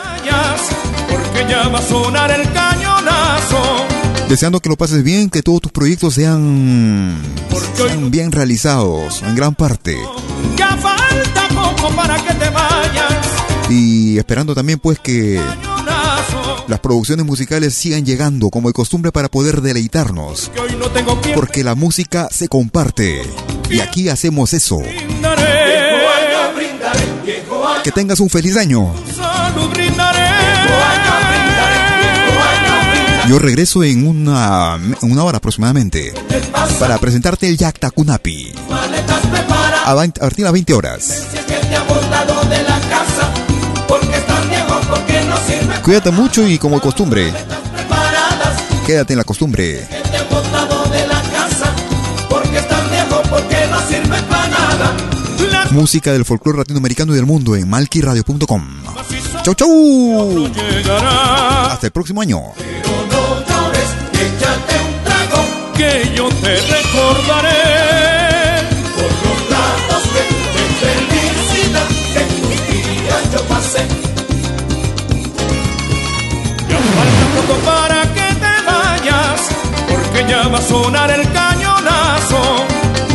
porque 1.09 1.45
ya 1.49 1.67
va 1.69 1.79
a 1.79 1.81
sonar 1.81 2.31
el 2.31 2.51
cañonazo. 2.51 3.85
Deseando 4.27 4.59
que 4.59 4.69
lo 4.69 4.75
pases 4.75 5.03
bien, 5.03 5.29
que 5.29 5.43
todos 5.43 5.61
tus 5.61 5.71
proyectos 5.71 6.15
sean, 6.15 7.15
sean 7.75 8.11
bien 8.11 8.31
realizados, 8.31 9.21
en 9.21 9.35
gran 9.35 9.53
parte. 9.55 9.97
Ya 10.57 10.75
falta 10.77 11.47
poco 11.49 11.95
para 11.95 12.17
que 12.17 12.33
te 12.33 12.49
vayas. 12.49 13.27
Y 13.69 14.17
esperando 14.17 14.53
también 14.55 14.79
pues 14.79 14.99
que 14.99 15.39
las 16.67 16.79
producciones 16.79 17.25
musicales 17.25 17.73
sigan 17.73 18.05
llegando 18.05 18.49
como 18.49 18.69
de 18.69 18.73
costumbre 18.73 19.11
para 19.11 19.29
poder 19.29 19.61
deleitarnos. 19.61 20.51
Porque 21.33 21.63
la 21.63 21.75
música 21.75 22.27
se 22.31 22.47
comparte. 22.47 23.21
Y 23.69 23.79
aquí 23.79 24.09
hacemos 24.09 24.53
eso. 24.53 24.81
Que 27.83 27.91
tengas 27.91 28.19
un 28.19 28.29
feliz 28.29 28.57
año. 28.57 28.93
Yo 33.27 33.39
regreso 33.39 33.83
en 33.83 34.07
una, 34.07 34.75
en 34.75 35.11
una 35.11 35.23
hora 35.23 35.37
aproximadamente 35.39 36.13
para 36.79 36.97
presentarte 36.99 37.47
el 37.47 37.57
Yakta 37.57 37.89
Kunapi. 37.89 38.53
A, 39.85 39.93
20 39.93 40.19
a 40.19 40.21
partir 40.21 40.37
de 40.37 40.43
las 40.43 40.53
20 40.53 40.73
horas. 40.73 41.25
Cuídate 45.83 46.11
mucho 46.11 46.47
y 46.47 46.57
como 46.57 46.79
costumbre, 46.81 47.31
quédate 48.85 49.13
en 49.13 49.17
la 49.17 49.23
costumbre. 49.23 49.87
Música 55.71 56.13
del 56.13 56.23
folclore 56.23 56.59
latinoamericano 56.59 57.11
y 57.13 57.15
del 57.17 57.25
mundo 57.25 57.55
en 57.55 57.69
malquiradio.com. 57.69 58.83
Chau, 59.43 59.53
chau. 59.53 60.49
Hasta 61.69 61.87
el 61.87 61.91
próximo 61.91 62.21
año. 62.21 62.39
No 62.39 63.35
llores, 63.45 63.89
échate 64.13 64.75
un 64.79 65.03
trago. 65.03 65.43
que 65.75 66.15
yo 66.15 66.29
te 66.41 66.55
recordaré. 66.55 67.94
Para 77.53 78.01
que 78.13 78.27
te 78.43 78.53
vayas, 78.65 79.49
porque 79.87 80.25
ya 80.27 80.47
va 80.47 80.57
a 80.57 80.61
sonar 80.61 81.11
el 81.11 81.31
cañonazo. 81.31 82.41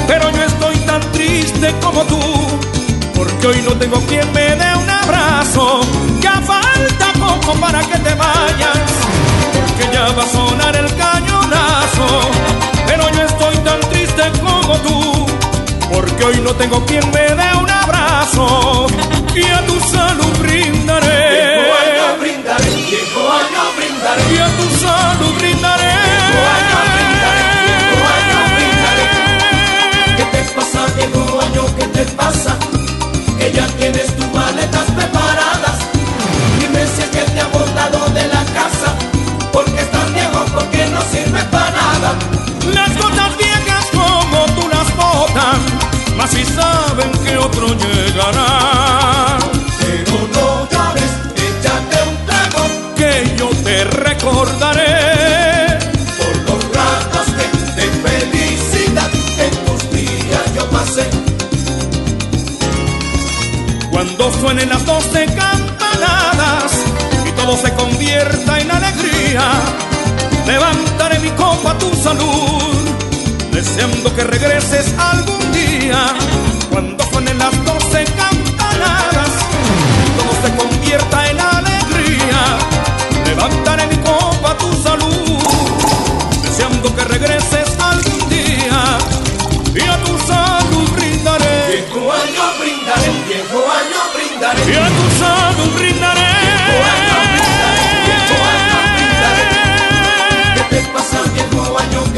Pero 0.07 0.31
yo 0.31 0.43
estoy 0.44 0.77
tan 0.86 1.01
triste 1.12 1.74
como 1.82 2.05
tú, 2.05 2.20
porque 3.15 3.47
hoy 3.48 3.62
no 3.62 3.73
tengo 3.73 3.98
quien 4.07 4.32
me 4.32 4.57
dé 4.57 4.77
un 4.77 4.90
abrazo. 4.90 5.81
Ya 6.20 6.40
falta 6.40 7.12
poco 7.19 7.59
para 7.61 7.81
que 7.81 7.98
te 7.98 8.15
vayas, 8.15 8.90
porque 9.55 9.85
ya 9.93 10.09
va 10.16 10.23
a 10.23 10.28
sonar 10.28 10.77
el 10.77 10.94
cañonazo. 10.94 12.09
Pero 12.86 13.11
yo 13.11 13.23
estoy 13.23 13.57
tan 13.59 13.81
triste 13.90 14.23
como 14.40 14.74
tú, 14.78 15.27
porque 15.93 16.24
hoy 16.24 16.40
no 16.40 16.52
tengo 16.55 16.85
quien 16.86 17.05
me 17.11 17.27
dé 17.35 17.57
un 17.61 17.70
abrazo. 17.70 18.86
Y 19.35 19.44
a 19.44 19.66
tu 19.66 19.81
salud 19.81 20.39
brindaré. 20.39 21.20
Brindaré, 22.20 22.70
año 22.70 23.30
brindaré. 24.15 24.35
Y 24.35 24.39
a 24.39 24.49
tu 24.57 24.70
salud 24.77 25.35
brindaré. 25.39 25.85
Viejo 25.85 26.41
año 26.57 26.78
brindaré, 26.95 27.45
viejo 27.66 27.99
año 28.16 28.39
brindaré. 28.57 29.05
¿Qué 30.16 30.24
te 30.24 30.43
pasa, 30.55 30.87
viejo 30.97 31.41
año? 31.41 31.62
¿Qué 31.78 31.87
te 31.87 32.05
pasa? 32.12 32.57
Que 33.39 33.53
ya 33.53 33.66
tienes 33.78 34.15
tus 34.16 34.27
maletas 34.32 34.90
salud, 72.02 72.89
deseando 73.52 74.14
que 74.14 74.24
regreses 74.24 74.94
algún 74.98 75.52
día. 75.52 76.14
Cuando 76.70 77.05
suenen 77.10 77.39
las 77.39 77.52
doce 77.64 78.05
campanadas 78.16 79.31
todo 80.16 80.32
se 80.43 80.56
convierta 80.56 81.31
en 81.31 81.40
alegría, 81.40 82.40
levantaré 83.27 83.86
mi 83.89 83.97
copa 83.98 84.52
a 84.52 84.59
tu 84.59 84.72
salud, 84.82 85.43
deseando 86.43 86.94
que 86.94 87.05
regreses 87.05 87.68
algún 87.78 88.28
día 88.28 88.98
y 89.74 89.89
a 89.89 89.97
tu 90.05 90.18
salud 90.27 90.89
brindaré. 90.97 91.59
Viejo 91.68 92.12
año 92.12 92.44
brindaré, 92.60 93.10
viejo 93.28 93.59
año 93.81 94.01
brindaré. 94.14 94.72
Y 94.72 94.77
a 94.77 94.89
tu 94.89 95.06
salud 95.18 95.70
brindaré. 95.74 95.90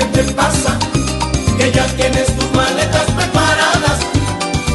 ¿Qué 0.02 0.08
te 0.08 0.32
pasa? 0.32 0.76
Que 1.56 1.70
ya 1.70 1.86
tienes 1.94 2.26
tus 2.36 2.52
maletas 2.54 3.06
preparadas. 3.12 3.98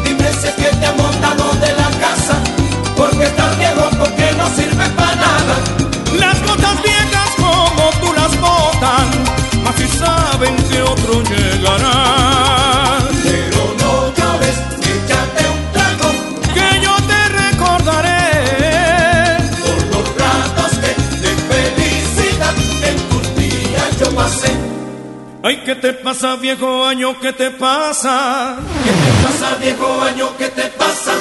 Dime 0.06 0.32
si 0.40 0.48
es 0.48 0.54
que 0.54 0.70
te 0.78 0.86
han 0.86 0.96
montado 0.96 1.52
de 1.56 1.74
la 1.74 1.90
casa. 2.00 2.36
Porque 2.96 3.24
estás 3.24 3.58
viejo, 3.58 3.90
porque 4.00 4.32
no 4.38 4.48
sirve 4.56 4.90
para 4.92 5.16
nada. 5.16 5.56
Las 6.18 6.42
botas 6.46 6.82
viejas 6.82 7.30
como 7.36 7.90
tú 8.00 8.14
las 8.14 8.40
botan, 8.40 9.08
mas 9.66 9.76
si 9.76 9.88
saben 10.00 10.56
que 10.70 10.82
otro 10.82 11.22
llegará. 11.24 12.87
¿Qué 25.68 25.76
te 25.76 25.92
pasa, 25.92 26.38
viejo 26.38 26.86
año? 26.86 27.20
¿Qué 27.20 27.34
te 27.34 27.52
pasa? 27.52 28.56
¿Qué 28.86 28.90
te 28.90 29.12
pasa, 29.22 29.56
viejo 29.60 30.02
año? 30.02 30.38
¿Qué 30.38 30.48
te 30.48 30.62
pasa? 30.70 31.12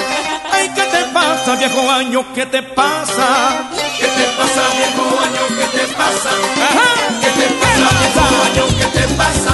Ay, 0.53 0.71
¿qué 0.73 0.83
te 0.83 1.03
pasa, 1.13 1.57
viejo 1.57 1.91
año? 1.91 2.25
¿Qué 2.33 2.47
te 2.47 2.63
pasa? 2.63 3.69
¿Qué 3.99 4.07
te 4.07 4.25
pasa, 4.39 4.63
viejo 4.79 5.03
año? 5.27 5.43
¿Qué 5.59 5.67
te 5.77 5.85
pasa? 5.95 6.31
Ajá. 6.69 6.89
¿Qué 7.23 7.31
te 7.41 7.47
pasa, 7.61 7.87
viejo 7.99 8.23
año? 8.47 8.65
¿Qué 8.79 8.87
te 8.97 9.05
pasa? 9.17 9.51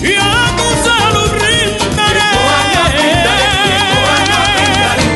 Y 0.00 0.14
a 0.14 0.56
tu 0.58 0.68
salud 0.86 1.30
brindaré. 1.40 2.22
Viejo 2.22 2.42
año, 2.62 2.82
brindaré, 2.94 3.50
viejo 3.66 3.98
año, 4.16 4.38
brindaré. 4.54 5.06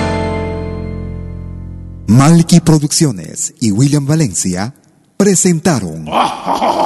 Malky 2.09 2.59
Producciones 2.59 3.55
y 3.61 3.71
William 3.71 4.05
Valencia 4.07 4.75
presentaron 5.17 6.07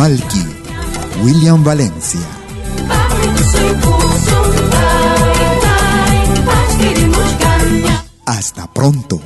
Malky, 0.00 0.46
William 1.22 1.62
Valencia. 1.62 2.20
Hasta 8.24 8.66
pronto. 8.72 9.20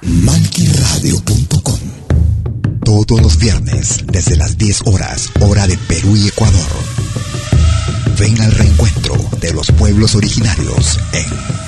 Malquiradio.com 0.00 1.80
Todos 2.82 3.20
los 3.20 3.36
viernes, 3.36 3.98
desde 4.06 4.38
las 4.38 4.56
10 4.56 4.86
horas, 4.86 5.28
hora 5.40 5.66
de 5.66 5.76
Perú 5.76 6.16
y 6.16 6.28
Ecuador. 6.28 6.70
Ven 8.18 8.40
al 8.40 8.52
reencuentro 8.52 9.16
de 9.38 9.52
los 9.52 9.70
pueblos 9.72 10.14
originarios 10.14 10.98
en 11.12 11.67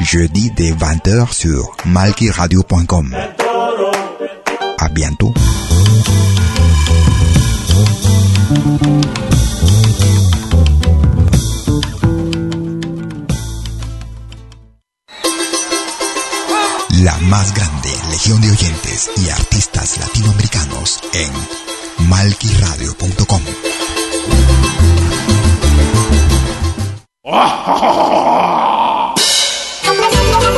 Jeudi 0.00 0.50
dès 0.56 0.72
20h 0.72 1.32
sur 1.32 1.76
malquiradio.com. 1.84 3.14
À 4.78 4.88
bientôt. 4.88 5.34
La 17.02 17.16
más 17.28 17.52
grande 17.54 17.88
legión 18.10 18.40
de 18.40 18.50
oyentes 18.50 19.10
y 19.16 19.28
artistas 19.30 19.98
latinoamericanos 19.98 21.00
en 21.14 21.32
malquiradio.com. 22.08 23.42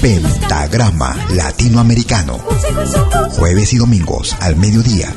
Pentagrama 0.00 1.16
Latinoamericano. 1.30 2.38
Jueves 3.32 3.72
y 3.72 3.78
domingos 3.78 4.36
al 4.40 4.56
mediodía. 4.56 5.12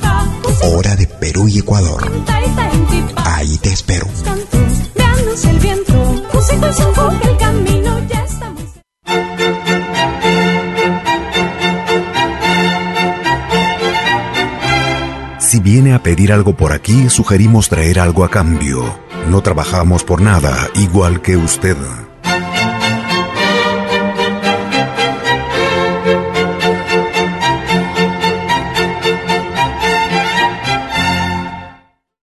Hora 0.64 0.96
de 0.96 1.08
Perú 1.08 1.48
y 1.48 1.60
Ecuador. 1.60 2.12
Ahí 3.26 3.58
te 3.58 3.72
espero. 3.72 4.08
Si 15.40 15.60
viene 15.60 15.94
a 15.94 16.04
pedir 16.04 16.32
algo 16.32 16.56
por 16.56 16.74
aquí, 16.74 17.10
sugerimos 17.10 17.70
traer 17.70 18.00
algo 18.00 18.24
a 18.24 18.30
cambio. 18.30 19.00
No 19.30 19.42
trabajamos 19.42 20.04
por 20.04 20.22
nada, 20.22 20.70
igual 20.76 21.22
que 21.22 21.38
usted. 21.38 21.76